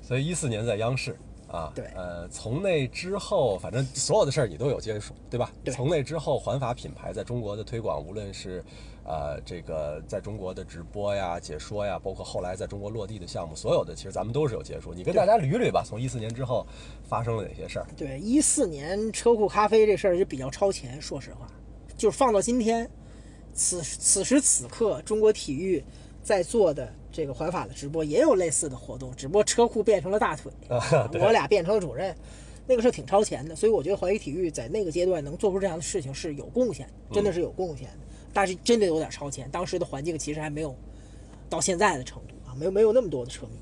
[0.00, 1.18] 所以一四年在央视
[1.54, 5.52] 啊，对，呃，从那之后，反正所有的事儿你都有接触，对吧？
[5.62, 5.72] 对。
[5.72, 8.64] 从那之后，环法品牌在中国的推广，无论是。
[9.06, 14.94] 呃，这个在中国的直播呀、解说呀，包括后来在中国落地的项目，所有的其实咱们都是有接触。
[14.94, 16.66] 你跟大家捋捋吧，从一四年之后
[17.06, 17.86] 发生了哪些事儿？
[17.98, 21.46] 对，一四年车库咖啡这事儿就比较超前，说实话，
[21.98, 22.90] 就是放到今天，
[23.52, 25.84] 此此时此刻，中国体育
[26.22, 30.50] 在做的这个环法的直播也有类似的活动，只不过车库变成了大腿，
[31.22, 32.12] 我俩变成了主任，
[32.66, 33.54] 那个是挺超前的。
[33.54, 37.98] 所以我觉得环宇体育在那个阶段能做出这样的事情是有贡献，真的是有贡献的。
[38.32, 40.74] 但是真的有点超前，当时的环境其实还没有
[41.48, 43.52] 到现在的程度啊，没有没有那么多的车迷。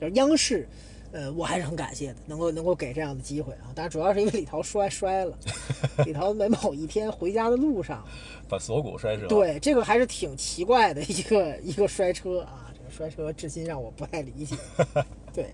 [0.00, 0.68] 就是央视，
[1.12, 3.70] 呃，我还是很感谢的，能够能够给这样的机会啊。
[3.76, 5.38] 但是主要是因为李涛摔摔了，
[6.04, 8.04] 李涛在某一天回家的路上
[8.48, 9.28] 把锁骨摔折了。
[9.28, 14.56] 对，这个还是挺奇怪的一个一个摔车啊，这个摔车至今让我不太理解。
[15.34, 15.52] 对，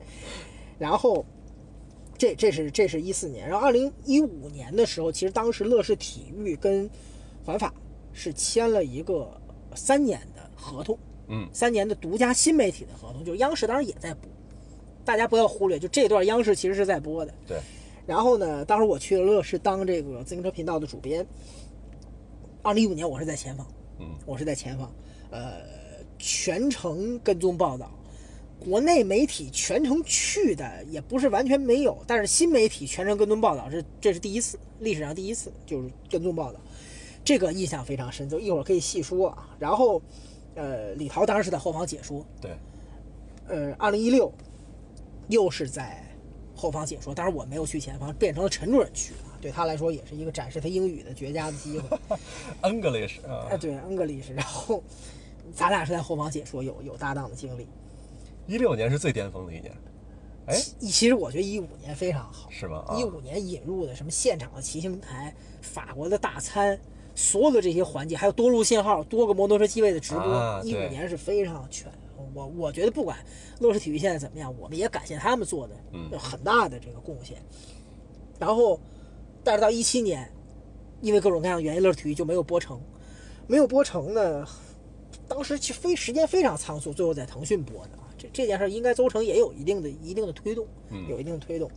[0.79, 1.25] 然后
[2.17, 6.89] 这这是这是一四年，然后二零一五年的时候，其实当时乐视体育跟
[7.45, 7.73] 环法。
[8.17, 9.29] 是签了一个
[9.75, 14.31] 三年的合同，嗯，三年的独家新媒体的合同，就是央视当时也在播，
[15.05, 17.35] 大家不要忽略，就这段央视其实是在播的。
[17.45, 17.59] 对。
[18.07, 21.27] 然后呢，当时我去了乐视当这个自行车频道的主编。
[22.63, 23.67] 二零一五年我是在前方，
[23.99, 24.95] 嗯，我是在前方，
[25.33, 25.55] 呃，
[26.19, 27.91] 全程跟踪报道，
[28.59, 36.59] 国内媒体全程去的也不是完全没有，但是新媒体全程跟踪报道是这是第一次，历史上第一次就是跟踪报道。
[37.25, 39.57] 这个印象非常深，就一会儿可以细说啊。
[39.59, 40.03] 然后，
[40.55, 42.51] 呃，李涛当时是在后方解说，对。
[43.49, 44.31] 呃，二零一六
[45.29, 46.05] 又是在
[46.55, 49.33] 后方解说，当然我没有去前方，变成了陈主任去啊。
[49.41, 51.99] 对他来说也是一个展示他英语的绝佳的机会。
[52.63, 54.31] English 啊，对，English。
[54.35, 54.83] 然后
[55.53, 57.69] 咱俩是在后方解说，有有搭档的经历。
[58.47, 59.73] 一六年是最巅峰的一年。
[60.47, 62.85] 哎，其实我觉得一五年非常好，是吗？
[62.99, 66.79] 一五年引入的什么现场的骑行台、法国的大餐，
[67.15, 71.91] 所有的这些环节，还有多路信号、多个摩托车机位的直播啊，一五年是非常全。
[72.35, 73.17] 我我觉得不管
[73.61, 77.39] 乐视体育现在怎么样，我们也感谢他们做的嗯很大的这个贡献。
[78.39, 78.79] 然后，
[79.43, 80.31] 但是到一七年，
[81.01, 82.79] 因为各种各样的原因，乐视体育就没有播成，
[83.47, 84.47] 没有播成呢。
[85.29, 88.09] 当时其实非时间非常仓促，最后在腾讯播的啊。
[88.17, 91.71] 这这件事儿应该邹城也有一定的一定的推动，嗯有一定的推动。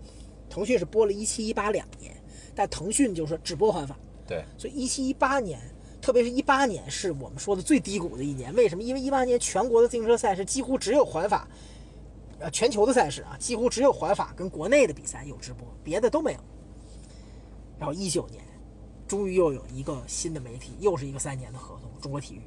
[0.50, 2.16] 腾讯是播了一七一八两年，
[2.56, 5.60] 但腾讯就是只播环法，对，所以一七一八年，
[6.02, 8.54] 特别是一八年是我们说的最低谷的一年。
[8.56, 8.82] 为什么？
[8.82, 11.48] 因为一八年全国的自行车赛事几乎只有环法，
[12.40, 16.40] 呃，全球的赛事啊，几乎只有环法跟国内的比赛有直播，别的都没有。
[17.78, 18.44] 然后一九年，
[19.08, 22.42] 终于又有一个新的媒体，又是一个三年的合同，中国体育，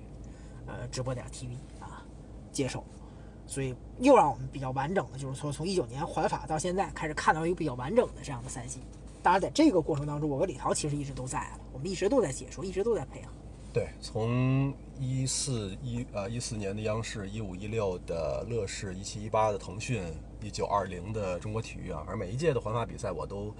[0.70, 2.06] 呃，直播点 TV 啊，
[2.52, 2.84] 接手，
[3.44, 8.78] 所以又让我们比较完整的，就是说从一九年环法到现在开始看到一个比较完整的这样的赛季。
[9.20, 13.28] 当然，在这个过程当中，我和李涛其实一直都在，我们一直都在解说，一直都在配合。
[13.72, 20.02] 对，从一四一呃一四年的央视，一五一六的乐视，一七一八的腾讯，
[20.40, 23.52] 一九二零的中国体育啊，而每一届的环法比赛我都。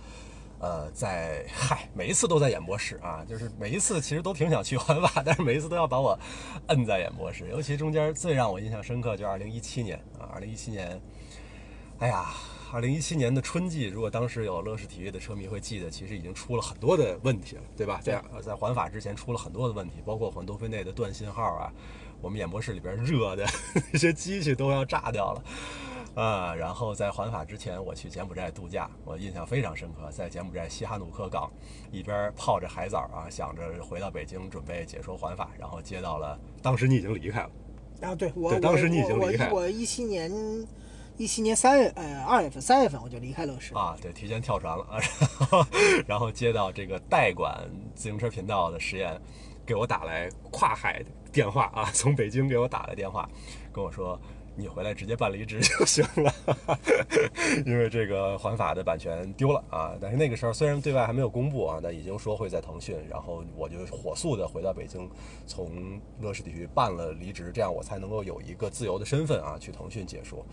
[0.61, 6.19] 呃，在嗨，每一次都在演播室啊，就是每一次其实都挺想去环法，但是每一次都要把我
[6.67, 7.49] 摁在演播室。
[7.49, 11.01] 尤其中间最让我印象深刻，就是二零一七年啊，二零一七年，
[11.99, 12.27] 哎呀，
[12.71, 17.99] 二零一七年的春季，如果当时有乐视体育的车迷会记得，其实已经出了很多的问题了，对吧？
[18.05, 21.73] 对在在环法之前出了很多的问题，包括环多菲内的断信号啊，
[22.21, 23.47] 我们演播室里边热的
[23.93, 25.43] 那些机器都要炸掉了。
[26.15, 30.11] 啊，然后在环法之前，我去柬埔寨度假，我印象非常深刻。
[30.11, 31.51] 在柬埔寨西哈努克港，
[31.93, 37.51] 一边泡着海藻啊，想着回到北京准备解说环法，然后接到了，当时你已经离开了，
[38.03, 40.31] 啊，对我，对我当时你已经离开了我我一七年，
[41.17, 45.67] 一七年三月呃二月份三月份我就离开乐视啊，对，提前跳船了啊，然 后
[46.09, 47.57] 然后接到这个代管
[47.95, 49.19] 自行车频道的实验，
[49.65, 53.29] 给我打来跨海电话啊，从北京给我打来电话，
[53.73, 54.21] 跟我说
[54.57, 56.35] 你回来直接办离职 就行了，
[57.65, 59.97] 因为这个环法的版权丢了啊。
[60.01, 65.09] 但是那个时候虽然对外还没有公布啊，但已经说会在腾讯，然后我就火速的回到北京，
[65.47, 70.45] 从乐视体育办了离职，这样我才能够有一个自由的身份啊，去腾讯解说。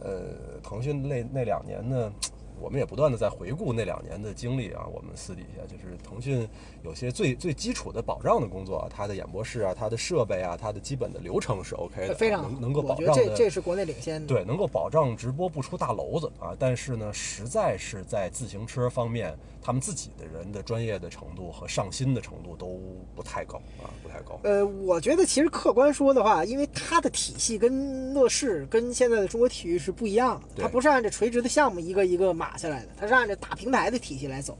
[0.00, 2.12] 呃，腾讯那那两年呢，
[2.60, 4.86] 我们也不断的在回顾那两年的经历啊。
[4.92, 6.48] 我们私底下就是腾讯
[6.82, 13.36] 有些最最基础的保障的工作啊，它的演播室啊，它的设备啊，它的基本的流程是 OK 的，非常能能够我觉得这保障的。
[13.36, 14.26] 这是国内领先的。
[14.26, 19.36] 对，能够保障直播不出大娄子啊，但是呢，实在是在自行车方面，
[19.68, 22.80] 他们自己的人的专业的程度和上心的程度都
[23.14, 24.40] 不太高啊，不太高。
[24.42, 34.56] 呃，我觉得其实客观说的话，因为它的体系跟乐视、跟现在的中国体育是不一样的，它不是按照垂直的项目一个一个码下来的，它是按照大平台的体系来走，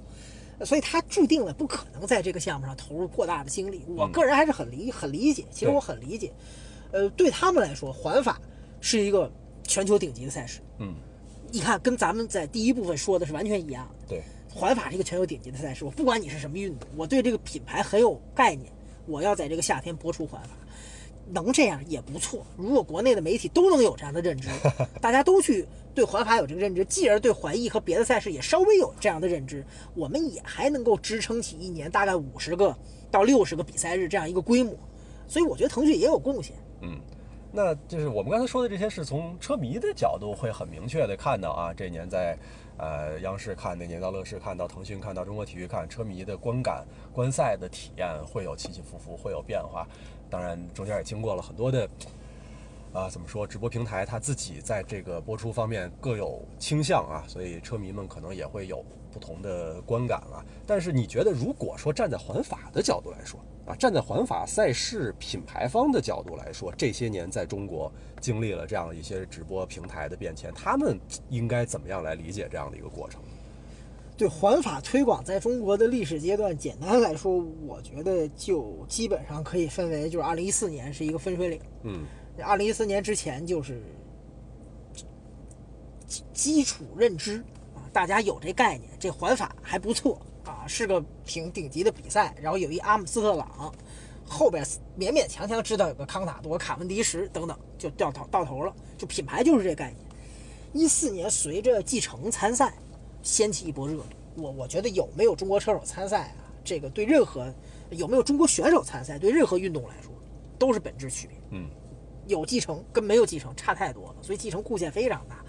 [0.58, 3.86] 呃所以它注定了不可能在这个项目上投入过大的精力。
[3.88, 6.30] 我个人还是很理很理解，其实我很理解，
[6.92, 8.38] 呃，对他们来说，环法
[8.78, 10.60] 是一个全球顶级的赛事。
[10.80, 10.94] 嗯，
[11.50, 14.06] 你看，跟咱们在第一部分说的是完全一样的。
[14.06, 18.72] 对，环法是一个全球顶级的赛事，我不管你是什么运动，我对这个品牌很有概念。
[19.06, 20.50] 我要在这个夏天播出环法，
[21.30, 22.44] 能这样也不错。
[22.56, 24.48] 如果国内的媒体都能有这样的认知，
[25.00, 32.76] 大家都去对环法有这个认知，继而对环意和别的赛事也稍微有这样的认知，我们也还能够支撑起一年大概五十个
[33.10, 34.74] 到六十个比赛日这样一个规模。
[35.26, 36.54] 所以我觉得腾讯也有贡献。
[36.82, 37.00] 嗯，
[37.50, 42.38] 那就是我们刚才说的这些，是从车迷的角度会很明确的看到啊，这一年在
[42.78, 49.86] 呃央视看，那年到乐视看到腾讯看到中国体育看，车迷的观感、观赛的体验会有起起伏伏，会有变化。
[50.30, 51.88] 当然，中间也经过了很多的。
[52.90, 53.46] 啊，怎么说？
[53.46, 60.42] 直播平台它自己在这个播出方面各有倾向啊，所以车迷们可能也会有不同的观感了。
[60.66, 73.20] 但是你觉得，如果说站在环法的角度来说啊，站在环法赛事品牌方的角度来说，这些年在中国经历了这样一些直播平台的变迁，他们应该怎么样来理解这样的一个过程？
[74.16, 81.60] 对环法推广在中国的历史阶段，简单来说，我觉得就基本上可以分为，就是二零一四年是一个分水岭。
[81.84, 82.04] 嗯，
[82.42, 83.80] 二零一四年之前就是
[86.04, 87.36] 基基础认知
[87.76, 92.34] 啊，大家有这概念，这环法还不错啊，是个挺顶级的比赛。
[92.42, 93.72] 然后有一阿姆斯特朗，
[94.28, 94.64] 后边
[94.98, 98.74] 勉勉强强知道有个康塔多、卡文迪什等等，就掉头到头了。
[98.96, 100.06] 就品牌就是这概念。
[100.72, 102.74] 一四年随着继承参赛，
[103.22, 104.04] 掀起一波热度。
[104.36, 107.52] 我我觉得有没有中国车手参赛啊，这个对任何
[107.90, 110.12] 有没有中国选手参赛，对任何运动来说
[110.58, 111.36] 都是本质区别。
[111.50, 111.68] 嗯，
[112.26, 115.44] 有继承跟没有继承差太多了，所以继承贡献非常大。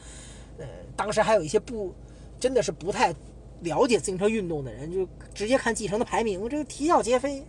[0.58, 0.66] 呃，
[0.96, 1.94] 当时还有一些不
[2.40, 3.14] 真的是不太
[3.62, 7.44] 了解自行车运动的人，就直接看继承的排名，这个啼笑皆非。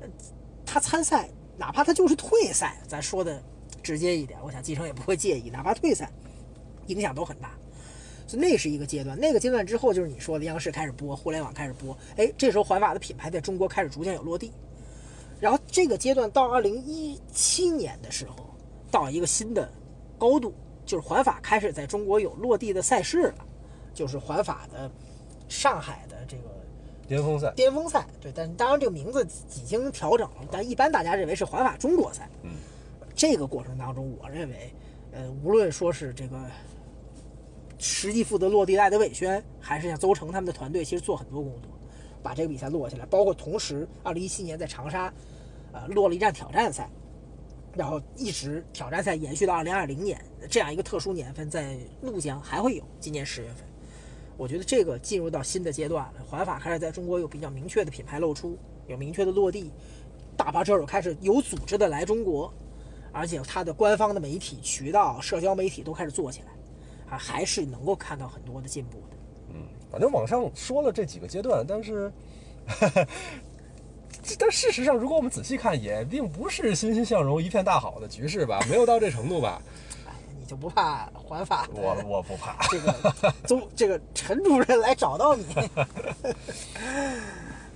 [0.00, 0.08] 呃
[0.76, 3.42] 他参赛，哪怕他就是退赛，咱说的
[3.82, 6.12] 直接一点，我想继承也不会介意， 哪怕退赛，
[6.88, 7.54] 影响都很大。
[8.26, 14.52] 所以那是一个阶段，那个阶段之后就是你说的央视开始播，互联网开始播，哎，这时候环法的品牌在中国开始逐渐有落地。
[15.40, 18.36] 然后这个阶段到二零一七年的时候，
[18.90, 19.66] 到一个新的
[20.18, 20.52] 高度，
[20.84, 23.46] 就是环法开始在中国有落地的赛事了，
[23.94, 24.90] 就是环法的
[25.48, 26.42] 上海的这个
[27.06, 32.28] 巅峰赛，巅峰赛，对，但当然这个名字已经调整了，但一般大家认为是环法中国赛。
[32.42, 32.50] 嗯，
[33.14, 34.74] 这个过程当中，我认为，
[35.12, 36.36] 呃，无论说是这个
[37.78, 41.70] 实际负责落地的艾德韦轩，还是像邹成他们的团队，其实做很多工作，
[42.22, 43.06] 把这个比赛落下来。
[43.06, 45.12] 包括同时，二零一七年在长沙，
[45.72, 46.90] 呃，落了一站挑战赛，
[47.74, 53.64] 然后一直挑战赛延续到二零二零年这样一个特殊年份，在怒江还会有，今年十月份。
[54.36, 59.70] 我觉得这个进入到新的阶段了，环法开始在中国有比较明确的品牌露出，有明确的落地，
[60.36, 62.52] 大巴车手开始有组织的来中国，
[63.12, 69.16] 而且它的官方的媒体渠道、社交媒体都开始做起来，啊，还是能够看到很多的进步的。
[69.54, 72.12] 嗯，反正网上说了这几个阶段，但是，
[74.38, 79.62] 但事实上，如果我们仔细看，也并不是欣欣向荣、一片大好的局势吧，没有到这程度吧。
[80.46, 82.56] 就不怕环法的我我不怕。
[82.68, 82.94] 这个
[83.46, 85.44] 宗这个陈主任来找到你？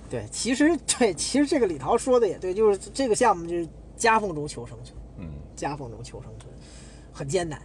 [0.09, 6.51] 对，其实对，其实这个李涛说的也对，就是这个项目就是夹缝中求生存，嗯夹缝中求生存，
[7.13, 7.61] 很艰难。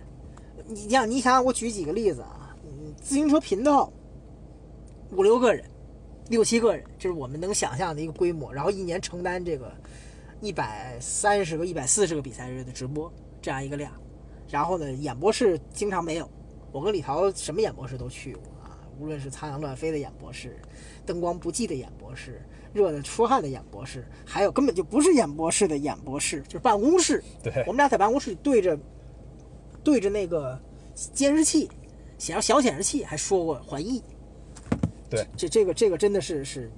[0.66, 3.92] 你像你想想，我举几个例子啊，嗯，自行车频道
[5.12, 5.64] 五六个人，
[6.28, 9.72] 六七个人，这是我们能想象的一个规模，然后一年承担这个
[10.40, 13.92] 一百三十个、一百四十个比赛日的直播这样一个量，
[14.48, 16.28] 然后呢，演播室经常没有，
[16.72, 20.58] 我跟李桃什么演播室都去过啊，无论是苍蝇乱飞的演播室，
[21.04, 22.40] 灯光不济的演播室，
[22.72, 27.22] 热的出汗的演播室，还有根本就不是演播室的演播室，就是办公室。
[27.42, 28.78] 对我们俩在办公室对着
[29.82, 30.58] 对着那个
[30.94, 31.68] 监视器，
[32.18, 34.02] 显小显示器，还说过还艺。
[35.08, 36.70] 对，这这个这个真的是是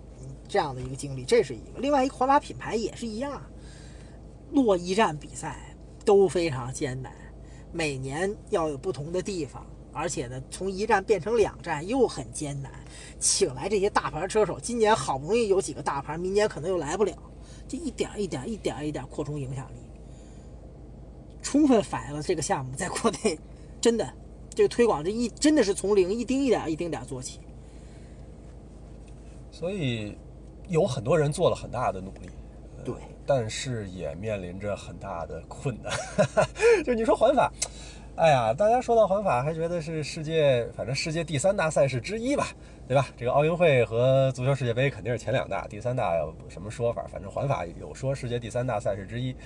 [0.46, 1.78] 这样的一个经历，这是一个。
[1.78, 3.42] 另外一个环法品牌也是一样，
[4.52, 7.10] 落一站比赛都非常艰难，
[7.72, 12.72] 每年要有不同的地方，而且呢，从一站变成两站又很艰难。
[13.20, 17.16] 请来这些大牌车手，今年好不容易有几个大牌，明年可能又来不了，
[17.66, 19.78] 就一点一点一点一点扩充影响力，
[21.42, 23.38] 充分反映了这个项目在国内
[23.80, 24.08] 真的
[24.54, 27.40] 这个推广这一真的是从零一丁一点一丁点做起。
[29.50, 30.16] 所以
[30.68, 32.28] 有很多人做了很大的努力，
[32.76, 32.94] 呃对，
[33.28, 35.92] 但是也面临着很大的困难。
[36.82, 37.52] 就你说环法，
[38.16, 42.48] 哎呀，大家说到环法还觉得是世界，反正世界第三大赛事之一吧，
[42.88, 43.06] 对吧？
[43.18, 47.04] 这个奥运会和足球世界杯肯定是前两大，第三大有什么说法？
[47.12, 49.36] 反正环法有说世界第三大赛事之一。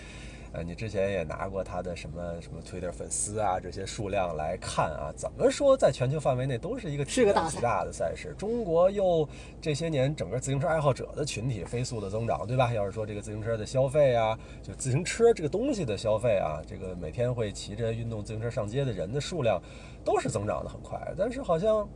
[0.53, 8.35] 呃，你之前也拿过他的什么什么 Twitter 粉丝啊这些数量来看啊，怎么说在全球范围内都是一个是个大的赛事。
[8.37, 9.27] 中国又
[9.61, 12.71] 这些年整个自行车爱好者的群体飞速的增长，对吧？
[12.73, 19.59] 要是说这个自行车的消费啊，就自行车这个东西的消费啊，这个每天会骑着运动自行车上街的人的数量
[20.05, 21.89] 都是增长的很快，但是好像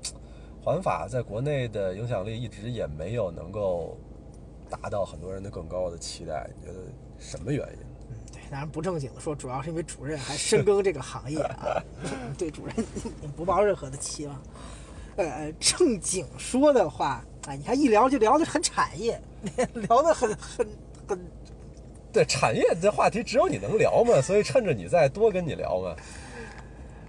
[0.65, 3.99] 环法在国内的影响力一直也没有能够
[4.71, 6.81] 达到很多人的更高的期待，你觉得
[7.19, 7.86] 什么原因？
[8.51, 11.83] 当然不正经的说，主要是因为主任还深耕这个行业啊，
[12.39, 12.75] 对主任
[13.37, 14.43] 不抱任何的期望。
[15.17, 19.21] 呃，正经说的话，哎，你看一聊就聊得很产业，
[19.75, 20.67] 聊得很很
[21.09, 21.19] 很，
[22.13, 25.97] 对产业这话题只有你能聊嘛，所以趁着你在多跟你聊嘛。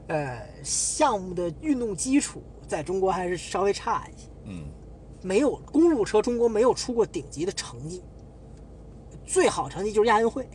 [0.07, 4.63] 呃，项目的运动基础在中国还是稍微差一些，嗯，
[5.21, 8.01] 没有公路车，中国没有出过顶级的成绩，
[9.25, 10.47] 最好成绩就是亚运会，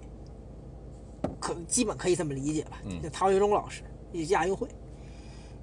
[1.42, 2.80] 可基本可以这么理解吧？
[2.84, 4.68] 嗯那唐学忠老师也亚运会，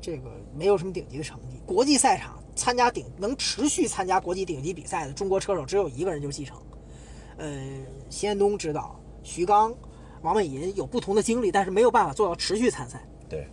[0.01, 1.59] 这个没有什么顶级的成绩。
[1.65, 6.57] 国际赛场参加顶能持续参加国际顶级比赛的中国车手只有一个人，就是季承。
[7.37, 7.57] 呃，
[8.09, 9.73] 席彦东知道，徐刚、
[10.21, 13.01] 王美银有不同的经历，但是没有办法做到持续参赛。
[13.29, 13.47] 对，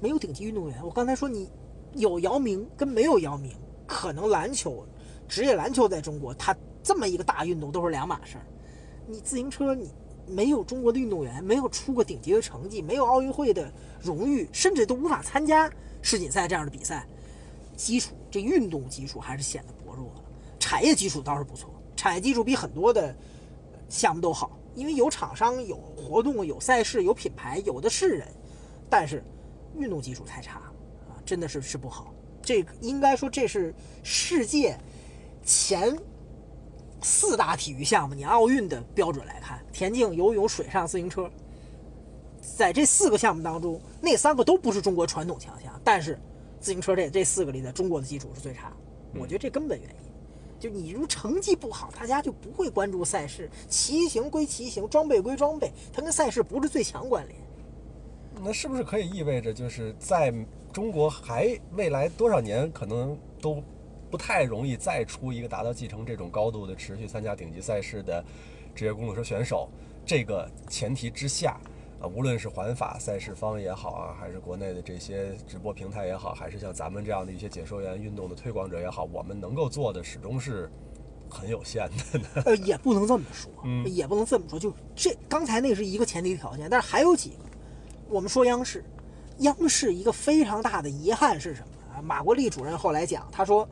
[0.00, 0.78] 没有顶级运动员。
[0.84, 1.50] 我刚才说你
[1.94, 3.50] 有姚明跟没有姚明，
[3.86, 4.86] 可能篮球，
[5.26, 8.46] 职业篮球在中国，它这么一个大运动都是两码事儿。
[9.06, 9.90] 你自行车，你
[10.26, 15.70] 没有中国的运动员，没有出过顶级的成绩，没有奥运会的荣誉，甚至都无法参加
[16.00, 17.06] 世锦赛这样的比赛，
[17.76, 20.22] 基础这运动基础还是显得薄弱了。
[20.58, 23.14] 产业基础倒是不错，产业基础比很多的
[23.88, 28.26] 项目都好，因为有厂商、有活动、有赛事、有品牌，有的是人，
[28.88, 29.22] 但是
[29.76, 30.58] 运动基础太差
[31.08, 32.14] 啊，真的是是不好。
[32.40, 34.76] 这应该说这是世界
[35.44, 35.96] 前
[37.02, 41.30] 四大体育项目，你奥运的标准来看，田径、游泳、水上自行车，
[42.40, 46.18] 在这四个项目当中，那三个都不是中国传统强项，但是
[46.60, 48.72] 自行车这这四个里，在中国的基础是最差。
[49.14, 49.96] 我觉得这根本原因，
[50.60, 53.50] 就你如成绩不好，大家就不会关注赛事。
[53.68, 57.38] 骑行归骑行，装备归装备，它跟赛事不是最强关联。
[58.44, 60.32] 那是不是可以意味着，就是在
[60.72, 63.62] 中国还未来多少年可能都
[64.10, 68.24] 不太容易再出一个达到继承这种高度的持续参加顶级赛事的
[68.74, 69.68] 职业公路车选手？
[70.04, 71.60] 这个前提之下，
[72.00, 80.68] 啊，无论是环法赛事方也好啊，还是国内的这些直播平台也好，还是像咱们这样的一些解说员、运动的推广者也好，我们能够做的始终是
[81.30, 82.42] 很有限的。
[82.44, 83.50] 呃，也不能这么说，
[83.86, 84.58] 也不能这么说。
[84.58, 87.36] 就这刚才那是一个前提条件，但是还有几个。
[88.08, 88.84] 我们说央视，
[89.38, 92.02] 央视一个非常大的遗憾是什么啊？
[92.02, 93.66] 马国立主任后来讲，他说，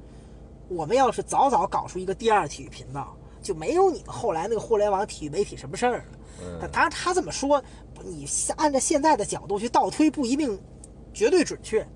[0.69, 6.69] 我们要是早早搞出一个第二体育频道，就没有你们后来那个互联网体育媒体什么事儿了。
[6.69, 7.63] 当然他这么说，
[8.03, 8.27] 你
[8.57, 10.59] 按照现在的角度去倒推不一定
[11.13, 11.87] 绝对准确，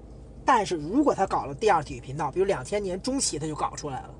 [0.44, 4.14] 但是如果他搞了第二体育频道，比如两千年中期他就搞出来了，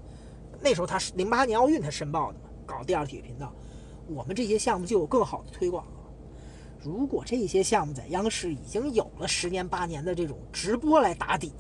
[0.60, 3.52] 那时候他是零八年奥运他申报的嘛，搞第二体育频道，
[4.08, 5.90] 我们这些项目就有更好的推广了。
[6.80, 11.52] 如果这些项目在央视已经有了十年八年的这种直播来打底，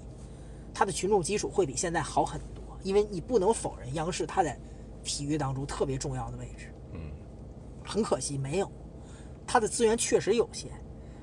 [0.72, 2.62] 它的群众基础会比现在好很多。
[2.82, 4.58] 因为你不能否认央视它在
[5.04, 6.72] 体育当中特别重要的位置。
[6.94, 7.00] 嗯，
[7.84, 8.70] 很可惜没有，
[9.46, 10.72] 他的资源确实有限。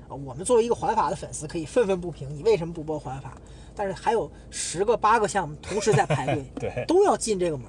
[0.08, 3.36] 啊我们作为一个环法的粉丝可以愤愤不平，你为什么不播环法？
[3.74, 7.66] 但是还有十个八个项目同时在排队， 对，都要进这个门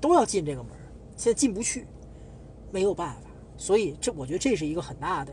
[0.00, 0.72] 都要进这个门
[1.14, 1.86] 现在进不去，
[2.70, 3.30] 没有办法。
[3.58, 5.32] 所以这我觉得这是一个很大的。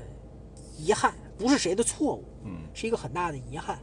[0.78, 3.80] 遗憾不是谁的错误，嗯，是一个很大的遗憾。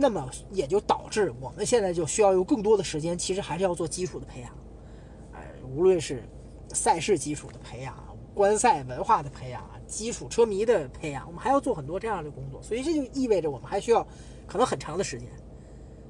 [0.00, 4.50] 那么也就导致我们现在就需要用更多的时间，其实还是要做基础的培养，
[5.34, 5.46] 哎，
[5.76, 6.22] 无论是
[6.72, 7.94] 赛事基础的培养、
[8.32, 12.62] 观赛文化的培养、基础车迷的培养，我们还要做很多这样的工作。
[12.62, 14.02] 所以这就意味着我们还需要
[14.46, 15.28] 可能很长的时间，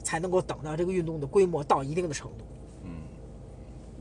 [0.05, 2.45] 才能够等到这个运动的规模到一定的程度。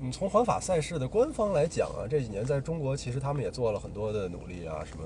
[0.02, 5.04] 嗯，从环法赛事的官方来讲啊，这几年在中国其实他们也做了很多的努力啊，什么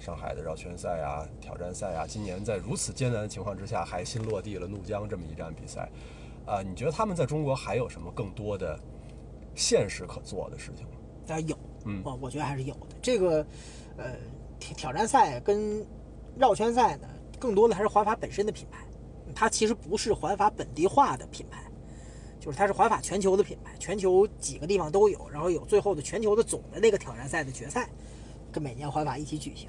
[0.00, 5.88] 上海的绕圈赛啊、挑战赛啊，今年在如此艰难的情况之下还新落地了怒江这么一站比赛，
[6.46, 8.76] 啊，你觉得他们在中国还有什么更多的
[9.54, 10.92] 现实可做的事情吗？
[11.28, 12.96] 啊，有，嗯，我我觉得还是有的。
[13.00, 13.46] 这个，
[13.96, 14.16] 呃，
[14.58, 15.86] 挑挑战赛跟
[16.36, 17.06] 绕圈赛呢，
[17.38, 18.84] 更多的还是环法本身的品牌，
[19.32, 21.70] 它其实不是环法本地化的品牌。
[22.44, 27.88] 就是它是环法全球的品牌，全球几个地方都有，然后有最后的全球的总的那个挑战赛的决赛，
[28.52, 29.66] 跟每年环法一起举行。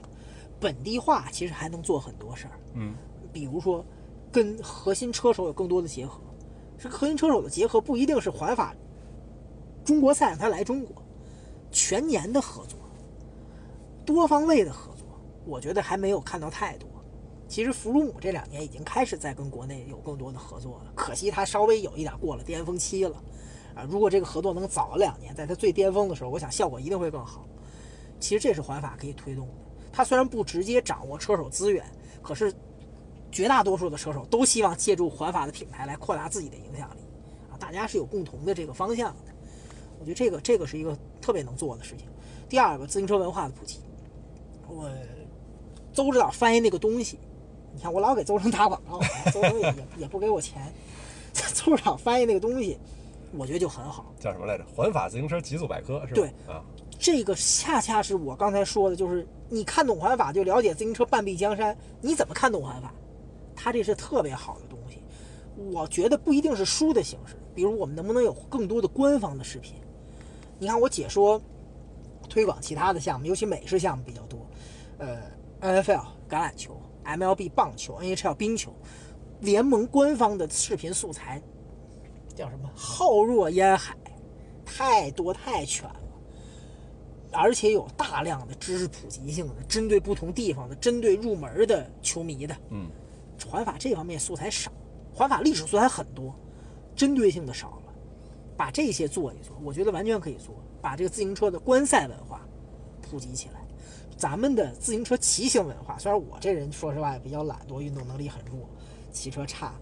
[0.60, 2.94] 本地化其实还能做很多事儿，嗯，
[3.32, 3.86] 比如说
[4.30, 6.20] 跟核心车手有更多的结合。
[6.78, 8.76] 这个核心车手的结合不一定是环法
[9.86, 11.02] 中国赛让他来中国，
[11.72, 12.78] 全年的合作，
[14.06, 15.08] 多方位的合作，
[15.46, 16.90] 我觉得还没有看到太多。
[17.48, 23.16] 其实弗鲁姆这两年已经开始在跟国内有更多的合作了，可惜他稍微有一点过了巅峰期了，
[23.76, 27.46] 啊，如果这个合作能早两年，在他最巅峰的时候，我想效果一定会更好。
[28.20, 29.54] 其实这是环法可以推动的，
[29.94, 31.86] 他虽然不直接掌握车手资源，
[32.22, 32.52] 可是
[33.32, 37.00] 绝大多数的车手都希望借助环法的品牌来扩大自己的影响力，
[37.52, 39.32] 啊，大家是有共同的这个方向的。
[40.00, 42.08] 我觉得这个这个是一个特别能做的事情。
[42.50, 43.80] 第二个，自行车文化的普及，
[44.68, 44.90] 我
[45.94, 47.20] 邹指导翻译那个东西。
[47.76, 49.00] 你看，我老给邹城打广告，
[49.32, 50.74] 邹城也也也不给我钱。
[51.34, 52.78] 邹长翻译那个东西，
[53.34, 54.14] 我觉得就很好。
[54.20, 54.64] 叫什么来着？
[54.74, 56.12] 环法自行车极速百科是吧？
[56.16, 56.64] 对啊，
[56.98, 61.78] 这个恰恰是我刚才说的，就是你看懂环法就了解自行车半壁江山。
[62.00, 62.94] 你怎么看懂环法？
[63.54, 65.02] 它这是特别好的东西。
[65.72, 69.76] 我觉得不一定是书的形式，比如我们能不能有更多的官方的视频？
[70.58, 71.42] 你看我解说
[72.30, 74.40] 推广其他的项目，尤其美式项目比较多。
[74.98, 75.22] 呃
[75.62, 76.80] ，NFL 橄榄球。
[77.06, 78.74] MLB 棒球、NHL 冰球
[79.42, 81.42] 联盟官方的视频素材
[82.36, 82.70] 叫什么？
[82.76, 83.96] 浩若烟海，
[84.66, 86.02] 太多太全了，
[87.32, 92.56] 而且有大量的知识普及性的，针对不同地方的，针对入门的球迷的。
[92.70, 92.90] 嗯，
[93.50, 94.72] 环法这方面素材少，
[95.14, 96.34] 环法历史素材很多，
[96.96, 97.82] 针对性的少了。
[98.58, 102.40] 把这些做一做，我觉得完全可以做，把这个自行车的观赛文化
[103.02, 103.65] 普及起来。
[104.18, 108.70] 咱们的自行车骑行文化，虽然我这人说实话也比较懒惰，运动能力很弱，
[109.12, 109.74] 骑车差，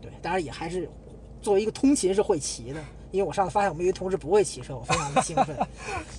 [0.00, 0.90] 对，当然也还是
[1.40, 2.82] 作为一个通勤是会骑的，
[3.12, 5.56] 因为我上次发现我们一位同事不会骑车，我非常的兴奋。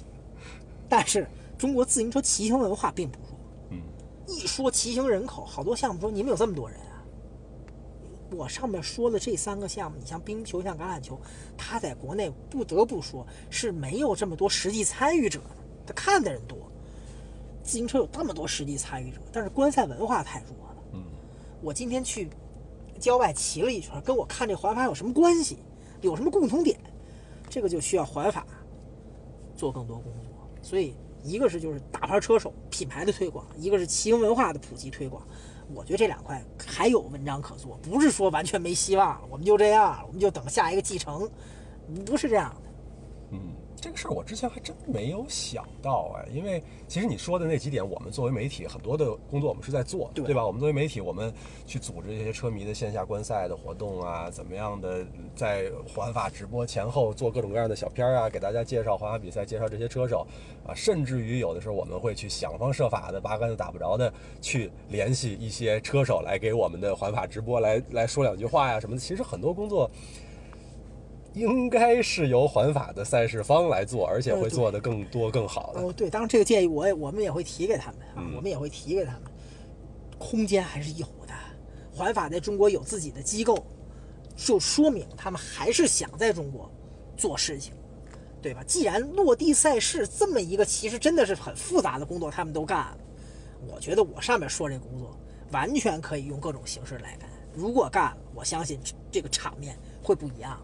[0.87, 3.37] 但是中国自行车骑行文化并不弱，
[3.71, 3.81] 嗯，
[4.27, 7.03] 一说骑行人口，好多项目说你们有这么多人啊，
[8.31, 11.19] 我上面说的这三个项目，你像冰球、像橄榄球，
[11.57, 15.55] 它在国内不得不说是没有这么多实际参与者的，
[15.87, 16.57] 他看的人多。
[17.67, 20.75] 自行车有那么多实际参与者，但是观赛文化太弱了。
[20.93, 21.03] 嗯，
[21.61, 22.29] 我今天去
[22.97, 25.57] 郊外骑了一圈，跟我看这环法有什么关系？
[25.99, 26.79] 有什么共同点？
[27.49, 28.47] 这个就需要环法
[29.55, 30.49] 做更多工作。
[30.61, 35.21] 所以，一个是就是大牌车手品牌的推广，一个是骑行文化的普及推广。
[35.73, 41.29] 我觉得这两块还有文章可做，不是说完全没希望了，我们就这样，我们就等下一个继承，
[42.05, 42.69] 不是这样的。
[43.31, 43.39] 嗯，
[43.87, 50.45] 这个事儿我之前还真没有想到哎，因为其实你说的那几点，我们作为媒体很多的工作我们是在做，对对吧？
[50.45, 51.33] 我们作为媒体，我们
[51.65, 55.05] 去组织一些车迷的线下观赛的活动啊，怎么样的
[55.37, 60.27] 在环法直播前后做各种各样的小片儿啊，给大家介绍环法比赛，介绍这些车手
[60.67, 68.99] 啊，甚至于有的时候我们会去想方设法的八竿子打不着的去联系一些车手来给我们的环法直播来来说两句话呀什么的。
[68.99, 69.89] 其实很多工作。
[71.37, 75.81] 应该是由环法的赛事方来做，而且会做得更多、更好的。
[75.81, 79.23] 哦，对，当然这个建议我也我们也会提给他们啊，嗯我们也会提给他们，
[80.17, 81.33] 空间还是有的。
[81.93, 83.65] 环法在中国有自己的机构，
[84.35, 86.71] 就说明他们还是想在中国
[87.15, 87.73] 做事情，
[88.41, 88.63] 对吧？
[88.65, 92.97] 既然落地赛事这么一个其实真的是很复杂的工作，他们都干了，
[93.67, 95.17] 我觉得我上面说这工作
[95.51, 97.27] 完全可以用各种形式来干。
[97.55, 98.79] 如果干了，我相信
[99.11, 100.63] 这个场面会不一样。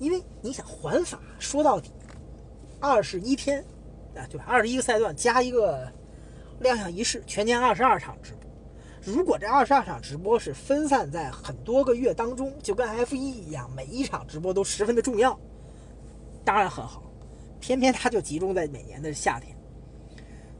[0.00, 1.92] 因为你想环法说到底，
[2.80, 3.62] 二十一天
[4.16, 4.44] 啊，对吧？
[4.48, 5.86] 二十一个赛段加一个
[6.60, 8.40] 亮相仪式，全年二十二场直播。
[9.04, 15.38] 如果这二十二场直播是分散在很多个月当中，就跟 F 一一样，每一场直播都十分的重要，
[16.44, 17.02] 当然很好。
[17.60, 19.54] 偏偏它就集中在每年的夏天。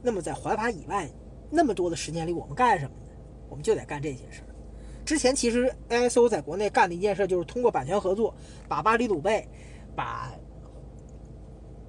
[0.03, 1.09] 那么在环法以外，
[1.49, 3.11] 那么多的时间里，我们干什么呢？
[3.49, 4.50] 我们就得干这些事儿。
[5.05, 8.33] 之前其实 ISO 在国内干的一件事，就是通过版权合作，
[8.67, 9.47] 把巴黎鲁贝、
[9.95, 10.31] 把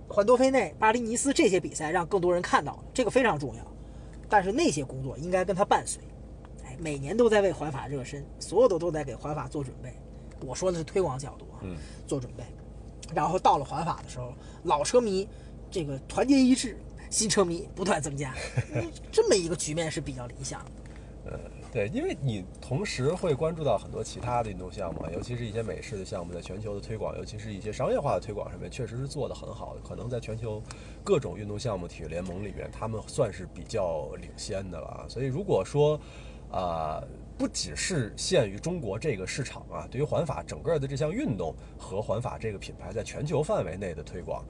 [0.09, 3.67] 环多菲内、巴黎尼斯这些比赛让更多人看到了，这个非常重要。
[4.29, 6.03] 但是那些工作应该跟它伴随，
[6.65, 9.93] 哎，每年都在为环法热身，所有的都在给环法做准备。
[10.47, 12.43] 我说的是推广角度啊，嗯，做准备。
[13.15, 14.33] 然后到了环法的时候，
[14.65, 15.29] 老车迷
[15.71, 16.79] 这个团结一致，
[17.11, 18.35] 新车迷不断增加，
[19.13, 20.71] 这么一个局面是比较理想的。
[21.73, 29.81] 对，因为你同时会关注到很多其他的运动项目，尤其是一些美式的项目，在全球的推广，尤其是一些商业化的推广上面，确实是做得很好的。
[29.81, 30.63] 可能在全球
[31.03, 35.07] 各种运动项目体育联盟里面，他们算是比较领先的了。
[35.09, 35.99] 所以如果说，
[36.51, 37.03] 啊、
[37.39, 44.45] 不只是限于中国这个市场啊，对于环法整个的这项运动和环法这个品牌在全球范围内的推广，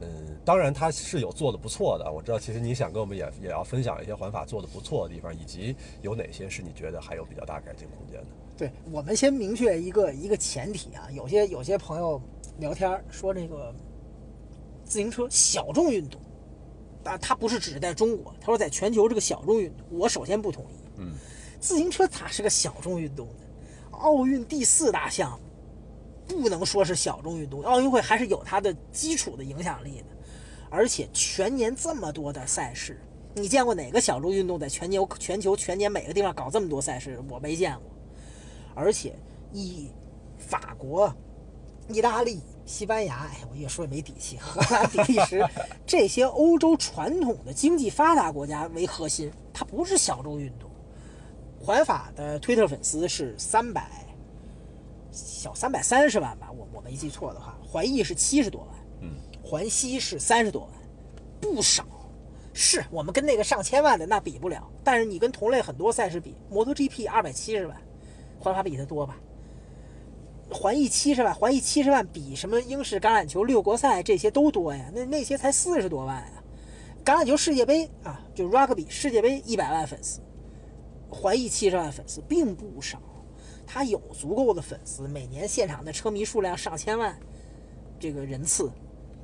[0.00, 2.10] 嗯，当然它是有做的不错的。
[2.10, 8.26] 我知道，其实你想跟我们也也要分享一些环法做的不错的地方，以及有哪些是你觉得还有比较大改进空间的。
[8.56, 12.20] 对我们先明确一个一个前提啊，有些有些朋友
[12.58, 13.74] 聊天说这个
[14.84, 16.20] 自行车小众运动，
[17.02, 20.76] 但，他不是只在中国，他说在全球这个小众运动，我首先不同意。
[20.98, 21.14] 嗯，
[21.58, 23.34] 自行车咋是个小众运动呢？
[23.92, 25.43] 奥运第四大项目，
[26.26, 30.06] 不能说是小众运动，奥运会还是有它的基础的影响力的，
[30.70, 33.00] 而且全年这么多的赛事，
[33.34, 37.22] 你见过哪个小众运动在全球全球全年每个地方搞这么多赛事？
[37.28, 37.82] 我没见过。
[38.74, 39.14] 而且
[39.52, 39.88] 以
[40.36, 41.14] 法国、
[41.88, 45.46] 意大利、西班牙，哎，我越说越没底气， 荷兰、比利时
[45.86, 50.68] 这些欧洲传统的经济发达国家为核心，它不是小众运动。
[51.60, 54.03] 环法的推特粉丝是三百
[55.14, 58.70] 小三百三十万吧，我我没记错的话，环意是七十多万，
[59.02, 59.10] 嗯，
[59.44, 60.70] 环西是三十多万，
[61.40, 61.86] 不少。
[62.56, 67.76] 是我们跟那个上千万的那比不了，但是你跟同类很多赛事比，摩托 GP 二百七十万，
[68.38, 69.16] 环法比它多吧？
[70.50, 76.42] 环意七十万，环意七十万比什么英式橄榄球六国赛这些都多呀，那那些才四十多万呀。
[77.04, 80.20] 橄榄球世界杯啊，就 rugby 世界杯一百万粉丝，
[81.10, 83.02] 环意七十万粉丝并不少，
[83.66, 87.18] 他有足够的粉丝，每年现场的车迷数量上千万，
[87.98, 88.70] 这个人次，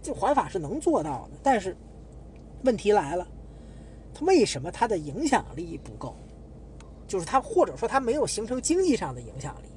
[0.02, 1.38] 这环法是能做到的。
[1.42, 1.76] 但是
[2.64, 3.26] 问题来了，
[4.14, 6.14] 他为什么他的影响力不够？
[7.06, 9.68] 就是他或者说他没有形成经济上的影响力，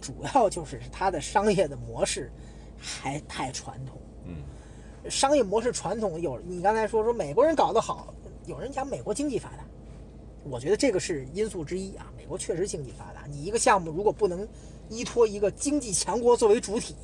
[0.00, 2.30] 主要就是他的商业的模式
[2.78, 3.98] 还太传统。
[4.26, 8.12] 嗯，商业模式传统有你刚才说说美国人搞得好，
[8.44, 9.64] 有人讲美国经济发达，
[10.50, 12.12] 我觉得这个是因素之一啊。
[12.16, 14.46] 美国确实经济发达，你一个项目如果不能
[14.88, 16.94] 依托一个经济强国作为主体，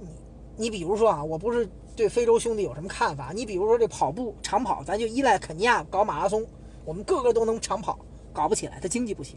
[0.00, 0.08] 你
[0.56, 6.44] 你比如说啊，我不是对非洲兄弟有什么看法，你比如说这跑步长跑，咱就依赖肯尼亚搞马拉松，
[6.84, 7.98] 我们个个都能长跑，
[8.32, 9.36] 搞不起来，它经济不行。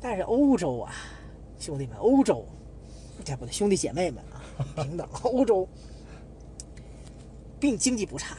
[0.00, 0.92] 但是欧洲啊，
[1.58, 2.44] 兄弟们，欧洲，
[3.24, 4.42] 这不对，兄弟姐妹们啊，
[4.76, 5.68] 平等， 欧洲
[7.58, 8.36] 并经济不差，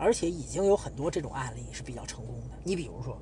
[0.00, 2.56] 而且已经有很多这种案例是比较成功的。
[2.64, 3.18] 你比如说，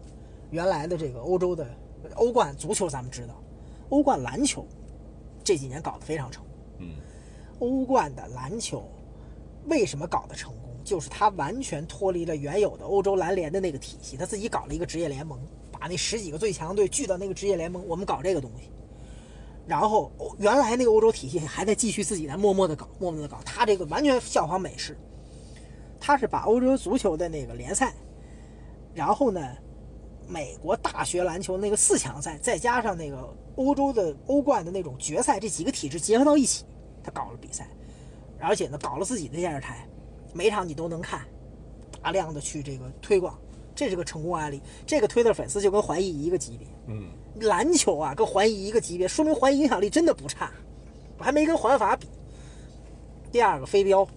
[0.50, 1.68] 原来的这个欧洲的
[2.14, 3.34] 欧冠足球，咱们知道，
[3.88, 4.64] 欧冠篮球
[5.42, 6.52] 这几年搞得非常成功。
[6.78, 6.90] 嗯，
[7.58, 8.88] 欧冠的篮球
[9.66, 10.68] 为什么搞得成功？
[10.84, 15.38] 就是它完全脱离了原有的欧洲篮联的那个体系，他自己搞了一个职业联盟，
[15.72, 18.70] 把那十几个最强队聚到那个职业联盟，我们搞这个东西。
[19.66, 24.96] 然后原来那个欧洲体系还在继续自己在默默的搞，默默的搞，他这个完全效仿美式，
[26.00, 27.92] 他是把欧洲足球的那个联赛，
[28.94, 29.40] 然后呢，
[30.26, 36.64] 美国大学篮球那个四强赛，再加上那个欧洲的欧冠的那种决赛，这几个体制结合到一起，
[37.02, 37.68] 他搞了比赛，
[38.38, 39.86] 而且呢，搞了自己的电视台，
[40.32, 41.26] 每场你都能看，
[42.02, 43.38] 大量的去这个推广，
[43.74, 44.62] 这是个成功案例。
[44.86, 47.08] 这个推特粉丝就跟怀疑一个级别，嗯，
[47.40, 50.50] 篮球啊跟怀疑一个级别，说明怀疑影响力真的不差，
[51.18, 52.06] 我还没跟环法比。
[53.30, 54.08] 第二个飞镖，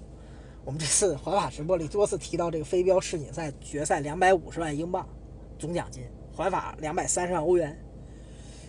[0.63, 5.07] 我们这次环法直播里多次提到这个飞镖世锦赛决赛两百五十万英镑
[5.57, 7.77] 总奖金，环法两百三十万欧元。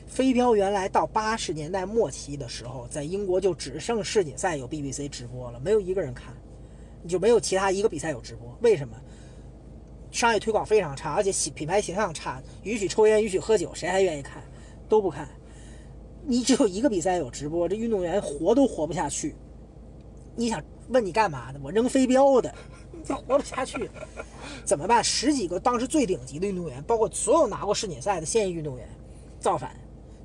[0.06, 6.34] 飞镖原来到八十年代末期的时候，在英国就只剩世锦赛有 BBC 直播了，没有一个人看，
[7.02, 8.56] 你就没有其他一个比赛有直播。
[8.62, 8.96] 为什么？
[10.10, 14.42] 商业推广非常差，而且品牌形象差，允许抽烟，允许喝酒，谁还愿意看？
[14.88, 15.26] 都不看。
[16.26, 19.34] 你只有一个比赛有直播，这运动员活都活不下去。
[20.36, 21.60] 你想问你干嘛的？
[21.62, 22.54] 我扔飞镖的，
[23.04, 23.88] 这活不下去，
[24.64, 25.02] 怎么办？
[25.02, 28.88] 十几个当时最顶级的运动员，包括所有拿过世锦赛的现役运动员，
[29.40, 29.74] 造反，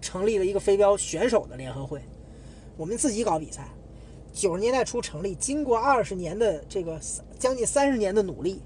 [0.01, 2.01] 成立了一个飞镖选手的联合会。
[2.75, 3.69] 我们自己搞比赛，
[4.33, 6.99] 九十年代初成立，经过二十年的这个
[7.39, 8.61] 将近三十年的努力，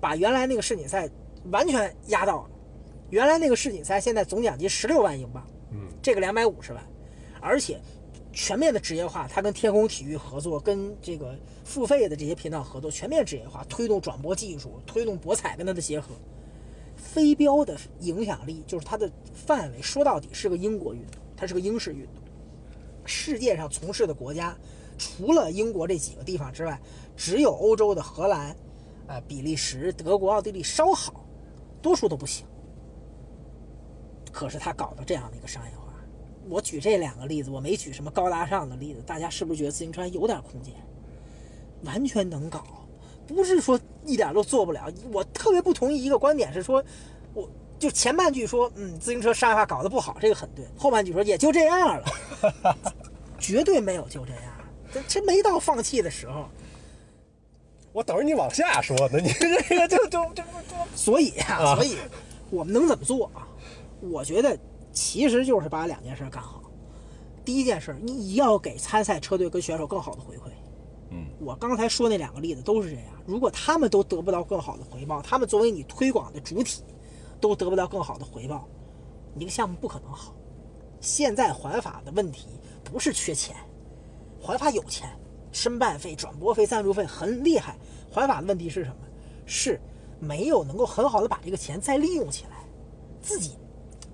[0.00, 1.08] 把原来那个世锦赛
[1.50, 2.50] 完全压到了。
[3.10, 6.82] 原来那个世锦赛现在总奖金十六万英镑，嗯，这个两百五十万，
[7.40, 7.78] 而且
[8.36, 11.34] 全面的职业化，它跟天空体育合作，跟这个
[11.64, 16.14] 付费的这些频道合作，全面职业化，推动转播技术，推动博彩跟它的结合。
[16.94, 22.22] 飞镖的影响力就是它的范围，说到底是个英国运动，它是个英式运动。
[23.06, 24.54] 世界上从事的国家，
[24.98, 26.78] 除了英国这几个地方之外，
[27.16, 28.54] 只有欧洲的荷兰、
[29.06, 31.24] 呃比利时、德国、奥地利稍好，
[31.80, 32.46] 多数都不行。
[34.30, 35.70] 可是他搞的这样的一个商业，
[36.48, 40.72] 我举这两个例子，我没举什么高大上的例子，大家是不是觉得自行车还有点空间？
[41.82, 42.64] 完全能搞，
[43.26, 44.90] 不是说一点都做不了。
[45.12, 46.82] 我特别不同意一个观点是说，
[47.34, 52.04] 我就前半句说，嗯，自行车商业化搞得不好，这个很对；后半句说也就这样了，
[53.38, 54.42] 绝对没有就这样，
[54.92, 56.48] 这这没到放弃的时候。
[57.92, 60.42] 我等着你往下说呢，你这个就就就就，
[60.94, 61.96] 所以啊，啊所以
[62.50, 63.48] 我们能怎么做啊？
[64.00, 64.58] 我觉得
[64.96, 66.62] 其实就是把两件事干好。
[67.44, 70.48] 第一件事，你要给参赛车队跟选手更好的回馈。
[71.10, 73.04] 嗯，我刚才说那两个例子都是这样。
[73.26, 76.82] 如果他们都得不到更好的回报，他们作为你推广的主体
[77.38, 78.66] 都得不到更好的回报，
[79.34, 80.34] 你这个项目不可能好。
[80.98, 82.48] 现在环法的问题
[82.82, 83.54] 不是缺钱，
[84.40, 85.10] 环法有钱，
[85.52, 87.76] 申办费、转播费、赞助费很厉害。
[88.10, 88.96] 环法的问题是什么？
[89.44, 89.78] 是
[90.18, 92.64] 没有能够很好的把这个钱再利用起来，
[93.20, 93.58] 自己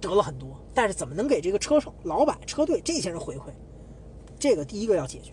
[0.01, 3.51] 得了很多，但是怎么能给这个车手、老板、车队这些人回馈？
[4.39, 5.33] 这个第一个要解决，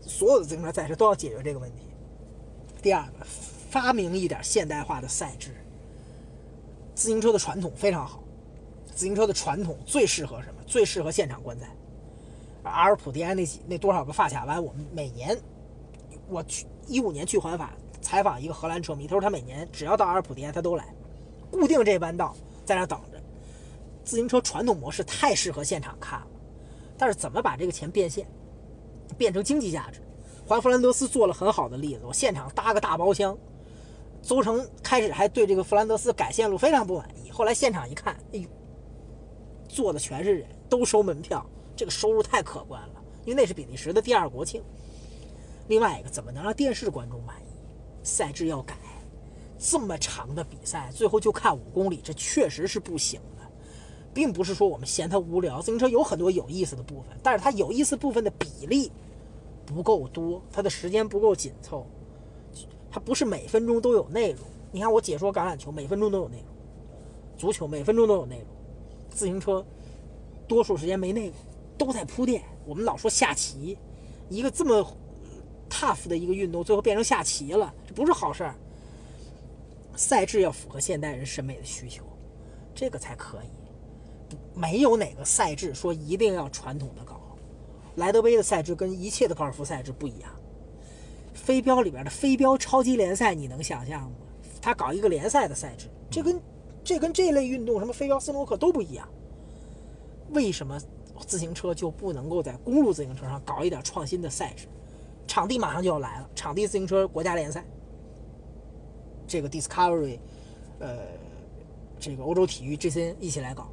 [0.00, 1.82] 所有的自行车赛事都要解决这个问题。
[2.82, 3.24] 第二个，
[3.70, 5.50] 发明一点现代化的赛制。
[6.94, 8.22] 自行车的传统非常好，
[8.94, 10.62] 自行车的传统最适合什么？
[10.66, 11.68] 最适合现场观赛。
[12.64, 15.38] 阿尔普迪埃那几那多少个发卡弯，我们每年，
[16.28, 20.84] 我去一五年去环法采访一个荷兰车迷，他说他每年只要到阿尔普迪埃他都来，
[21.50, 23.00] 固定这弯道在那等。
[24.04, 26.26] 自行车传统模式太适合现场看了，
[26.98, 28.26] 但是怎么把这个钱变现，
[29.16, 30.00] 变成经济价值？
[30.46, 33.38] 环弗兰德斯做了很好的例子，我现场搭个大包厢，
[34.22, 38.48] 邹城开始还对这个弗兰德斯改线路非常不满意，后来现场一看，哎呦，
[39.68, 41.44] 坐的全是人，都收门票，
[41.76, 44.62] 这个收入太可观了，因为那是比利时的第二国庆。
[45.68, 48.04] 另外一个，怎么能让电视观众满意？
[48.04, 48.74] 赛制要改，
[49.56, 53.20] 这么长的比赛，最后就看五公里，这确实是不行。
[54.14, 58.90] 并不是说我们嫌它无聊，自行车有很多有意思的部分，但是它有意思部分的比例
[59.64, 61.86] 不够多，它的时间不够紧凑，
[62.90, 64.40] 它不是每分钟都有内容。
[64.70, 66.46] 你看我解说橄榄球，每分钟都有内容；
[67.36, 68.46] 足球每分钟都有内容，
[69.10, 69.64] 自行车
[70.46, 71.34] 多数时间没内容，
[71.78, 72.42] 都在铺垫。
[72.64, 73.76] 我们老说下棋，
[74.28, 74.86] 一个这么
[75.68, 78.54] tough 的一个运动，最后变成下棋了，这不是好事儿。
[79.94, 82.02] 赛制要符合现代人审美的需求，
[82.74, 83.61] 这个才可以。
[84.54, 87.20] 没有哪个赛制说一定要传统的搞。
[87.96, 90.30] 莱德杯的赛制跟一切的高尔夫赛制不一样。
[91.34, 94.16] 飞镖里边的飞镖超级联赛，你能想象吗？
[94.60, 96.40] 他搞一个联赛的赛制，这跟
[96.84, 99.08] 这跟这类运动什么飞镖、斯诺克都不一样。
[100.30, 100.80] 为什么
[101.26, 104.66] 自行车就不能够在公路自行车上搞一点创新的赛制？
[105.26, 107.64] 场地马上就要来了，场地自行车国家联赛，
[109.26, 110.18] 这个 Discovery，
[110.78, 110.98] 呃，
[111.98, 113.71] 这个欧洲体育这些一起来搞，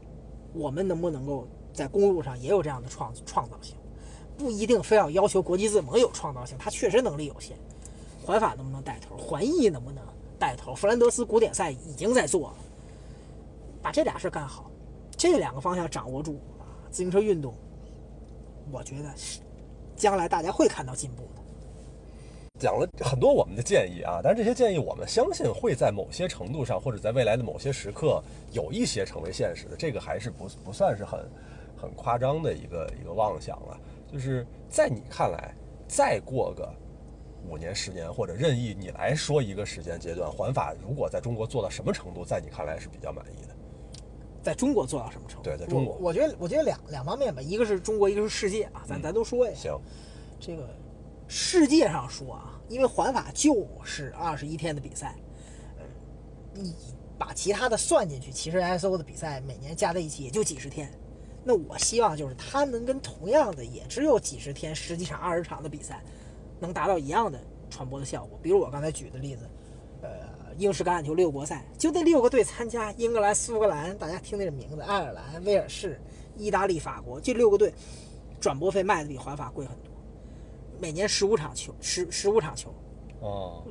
[0.54, 3.76] 我们能不能够在公路上也有这样的创创造性？
[4.38, 7.58] 不一定非要要求国际自盟有创造性，它确实能力有限。
[8.26, 9.18] 环法能不能带头？
[9.18, 10.04] 环意能不能
[10.38, 10.74] 带头？
[10.74, 12.56] 弗兰德斯古典赛已经在做了，
[13.82, 14.72] 把这俩事干好，
[15.18, 17.54] 这两个方向掌握住啊，自行车运动，
[18.72, 19.42] 我觉得是
[19.96, 21.39] 将来大家会看到进步的。
[22.60, 31.20] 讲了很多我们的建议啊，但是这些建议我们相信会在某些程度上，或者在未来的某些时刻有一些成为现实的，这个还是不不算是很
[31.76, 33.80] 很夸张的一个一个妄想了。
[34.12, 35.56] 就是在你看来，
[35.88, 36.70] 再过个
[37.50, 43.56] 五年、十年，或者任意你来说一个时间阶段，环法如果在中国做到什么程度，在你看来是比较满意的？
[44.42, 45.44] 在中国做到什么程度？
[45.44, 49.54] 对，在中国，我觉得，我觉得两两方面吧，一个是中国，一个是世界啊，咱咱都说呀。
[49.56, 49.78] 行，
[50.40, 50.68] 这个
[51.32, 55.16] 世界上说啊，因为环法就是二十一天的比赛，
[55.78, 55.86] 呃，
[56.56, 56.74] 你
[57.20, 60.92] 把其他的算进去，其实 ISO 的比赛每年加在一起也就几十天。
[61.44, 66.04] 那我希望就是他能跟同样的也只有几十天、十几场、二十场的比赛，
[66.60, 68.40] 能达到一样的传播的效果。
[68.42, 69.48] 比如我刚才举的例子，
[70.02, 70.10] 呃，
[70.58, 76.02] 英式橄榄球六国赛，就那六个队参加，英格兰、苏格兰，大家听那个名字，爱尔兰、威尔士、
[76.36, 77.72] 意大利、法国，这六个队
[78.40, 79.89] 转播费卖的比环法贵很多，
[80.80, 82.74] 每年十五场球，十十五场球，
[83.20, 83.64] 哦，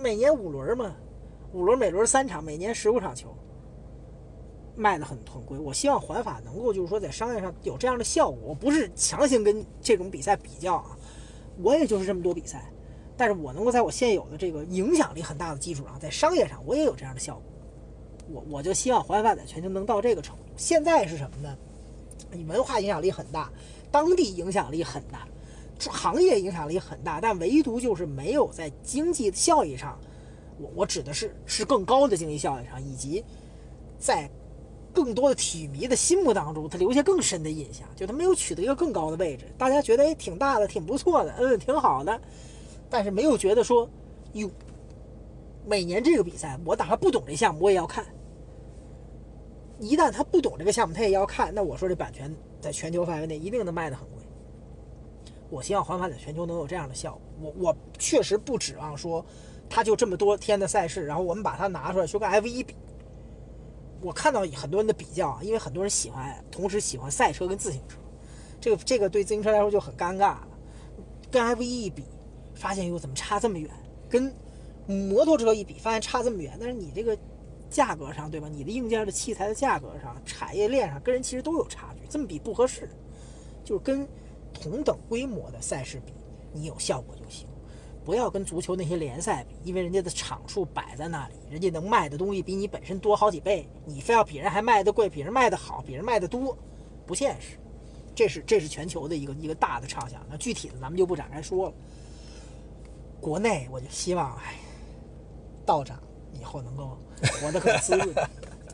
[0.00, 0.94] 每年五轮嘛，
[1.52, 3.34] 五轮每轮三场，每年十五场球。
[4.74, 8.40] 卖的很很贵，我希望环法能够就是说在商业上有这样的效果。
[8.42, 10.96] 我不是强行跟这种比赛比较啊，
[11.62, 12.72] 我也就是这么多比赛，
[13.14, 17.42] 但是我能够在我现有的这个影响力很大的基础上，在商业上我也有这样的效果。
[18.30, 20.44] 我我就希望环法在全球能到这个程度。
[20.56, 21.54] 现在是什么呢？
[22.30, 23.52] 你文化影响力很大，
[23.90, 25.28] 当地影响力很大，
[25.90, 29.98] 行业影响力很大，但唯独就是没有在经济效益上，
[30.58, 33.24] 我我指的是是更高的经济效益上，以及
[33.98, 34.30] 在。
[34.94, 39.46] 更多的体育迷的心目当中，他留下更深的印象，就他没有取得一个更高的位置。
[39.56, 42.20] 大家觉得哎，挺大的，挺不错的，嗯，挺好的，
[42.90, 43.88] 但是没有觉得说，
[44.34, 44.50] 哟，
[45.66, 48.04] 每年这个比赛，我哪怕不懂这项目，我也要看。
[49.78, 52.30] 一旦他不懂这个项目，他也要看，那我说这版权
[52.60, 54.21] 在全球范围内一定能卖的很贵。
[55.52, 57.20] 我希望环法在全球能有这样的效果。
[57.38, 59.22] 我我确实不指望说，
[59.68, 62.74] 它就这么多天的赛事，然后我们把它拿出来，说跟 F 一比。
[64.00, 67.98] 我看到很多人的比较，因为很多人喜欢同时喜欢赛车跟自行车，
[68.62, 70.48] 这个这个对自行车来说就很尴尬了。
[71.30, 72.04] 跟 F1 一比，
[72.54, 73.70] 发现又怎么差这么远？
[74.08, 74.34] 跟
[74.86, 76.56] 摩托车一比，发现差这么远。
[76.58, 77.16] 但是你这个
[77.68, 78.48] 价格上，对吧？
[78.50, 82.88] 你的硬件的器材的价格上，产业链上跟人其实都有差距，这么比不合适。
[83.64, 84.08] 就是跟
[84.62, 86.12] 同等规模的赛事比，
[86.52, 87.48] 你有效果就行。
[88.04, 96.56] 不要跟足球那些联赛比，因为人家的场数摆在那里，人家能卖的东西比你本身多好几倍，你非要比人还卖的贵，比人卖的好，比人卖的多，
[97.06, 97.58] 不现实。
[98.14, 100.24] 这是这是全球的一个一个大的畅想。
[100.28, 101.74] 那具体的咱们就不展开说了。
[103.20, 104.56] 国内我就希望，哎，
[105.64, 106.02] 道长
[106.38, 106.98] 以后能够
[107.40, 108.08] 活得更滋润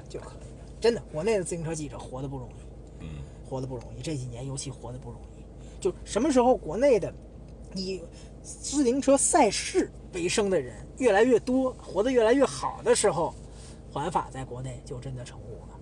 [0.08, 0.64] 就可以了。
[0.80, 2.52] 真的，国内的自行车记者活得不容易，
[3.00, 3.08] 嗯，
[3.46, 4.00] 活得不容易。
[4.00, 5.37] 这几年尤其活得不容易。
[5.80, 7.12] 就什么时候国内的
[7.74, 8.02] 以
[8.42, 13.34] 自行车赛事为生的人越来越多，活得越来越好的时候，
[13.92, 15.78] 环法在国内就真的成功了，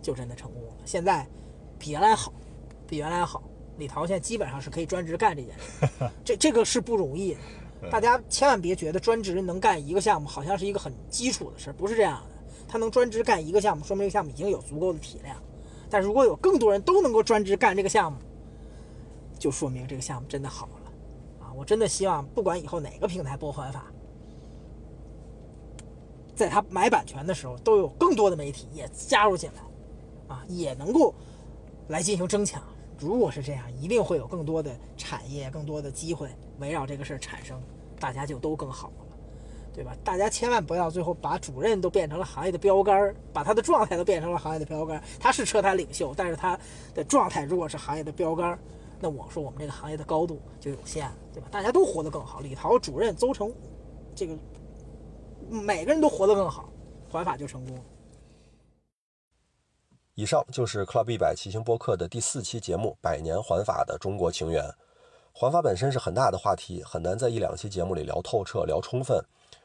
[0.00, 0.74] 就真的成功了。
[0.84, 1.26] 现在
[1.78, 2.32] 比原来好，
[2.86, 3.42] 比原来好。
[3.76, 5.88] 李涛现在基本上是可以专职干这件事，
[6.24, 7.40] 这这个是不容易的。
[7.90, 12.54] 大家千万别觉得专职能干一个项目好像是一个很基础的事，不是这样的。
[12.68, 15.36] 他能专职干一个项目，说明这个项目已经有足够的体量。
[15.90, 18.18] 但如果有更多人都能够专职干这个项目，
[19.44, 21.44] 就说明这个项目真的好了。
[21.44, 23.84] 啊我真的希望，不管以后哪个平台播环法，
[26.34, 31.14] 在他买版权的时候，都有更多的媒体也加入进来，啊，也能够
[31.88, 32.62] 来进行争抢。
[32.98, 37.60] 如果是这样，一定会有更多的产业、更多的机会围绕这个事儿产生，
[38.00, 39.04] 大家就都更好了，
[39.74, 39.94] 对吧？
[40.02, 45.02] 大家千万不要最后把主任都变成了行业的标杆，把他的状态都变成了行业的标杆。
[45.20, 46.58] 他是车坛领袖，但是他
[46.94, 48.58] 的状态如果是行业的标杆。
[49.04, 51.46] 那我说我们这个行业的高度就有限，对吧？
[51.50, 53.52] 大家都活得更好，李涛主任、邹成，
[54.14, 54.34] 这个
[55.50, 56.70] 每个人都活得更好，
[57.10, 57.78] 环法就成功。
[60.14, 64.64] 以上就是 Club 一百骑行播客的第四期节目《百年环法的中国情缘》。
[65.34, 69.22] 环法本身是很大的话题，很难在一两期节目里聊透彻、聊充分。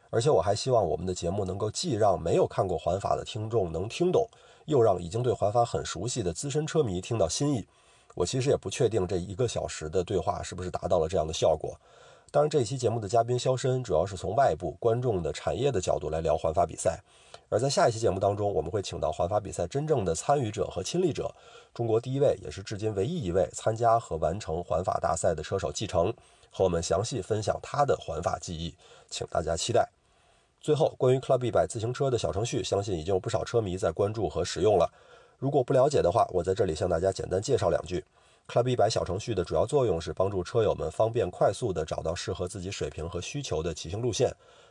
[0.09, 4.27] 而且我还希望我们的节目能够既让没有看过环法的听众能听懂，
[4.65, 7.65] 又让已经对环法很熟悉的资深车迷听到新意。
[8.19, 11.79] 我其实也不确定这一个小时的对话是不是达到了这样的效果。
[12.29, 17.01] 当然，这一期节目的嘉宾肖申主要是从外部观众的产业的角度来聊环法比赛。
[17.47, 21.33] 而在下一期节目当中，我们会请到环法比赛真正的参与者和亲历者，
[21.73, 26.13] 中国第一位也是至今唯一一位参加和完成环法大赛的车手季承，
[26.51, 28.75] 和我们详细分享他的环法记忆，
[29.09, 29.89] 请大家期待。
[30.59, 34.91] 最后，关于 Club 一百自行车的小程序，相信已经有不少车迷在关注和使用了。
[35.39, 38.03] 如果不了解的话，我在这里向大家简单介绍两句。
[38.45, 44.29] Club 一百小程序的主要作用是帮助车友们方便快速地找到适合自己水平和需求的骑行路线。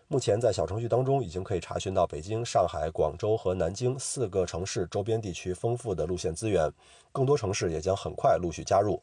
[0.09, 6.71] 目前在小程序当中，已经可以查询到北京、上海、广州和南京四个城市周边地区丰富的路线资源，
[7.13, 9.01] 更多城市也将很快陆续加入。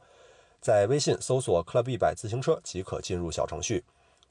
[0.62, 3.84] 在微信搜索 “club 一百自行车”即可进入小程序。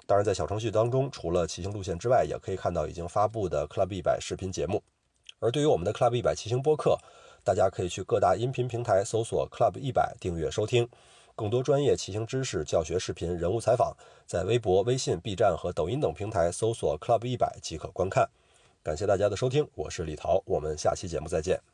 [0.06, 4.82] 当然，在小程序当中，除了骑行路线之外，也可以看到已经发布的 “club 一百”视频节目。
[5.38, 6.98] 而对于我们的 “club 一百”骑行播客，
[7.44, 10.88] 大家可以去各大音频平台搜索 “club 一百”订阅收听。
[11.36, 13.94] 更多专业骑行知识、教学视频、人物采访，
[14.26, 18.26] 在微博、微信、B 站和抖音等平台搜索 “club 一百”即可观看。
[18.82, 21.73] 感谢大家的收听，我是李桃，我们下期节目再见。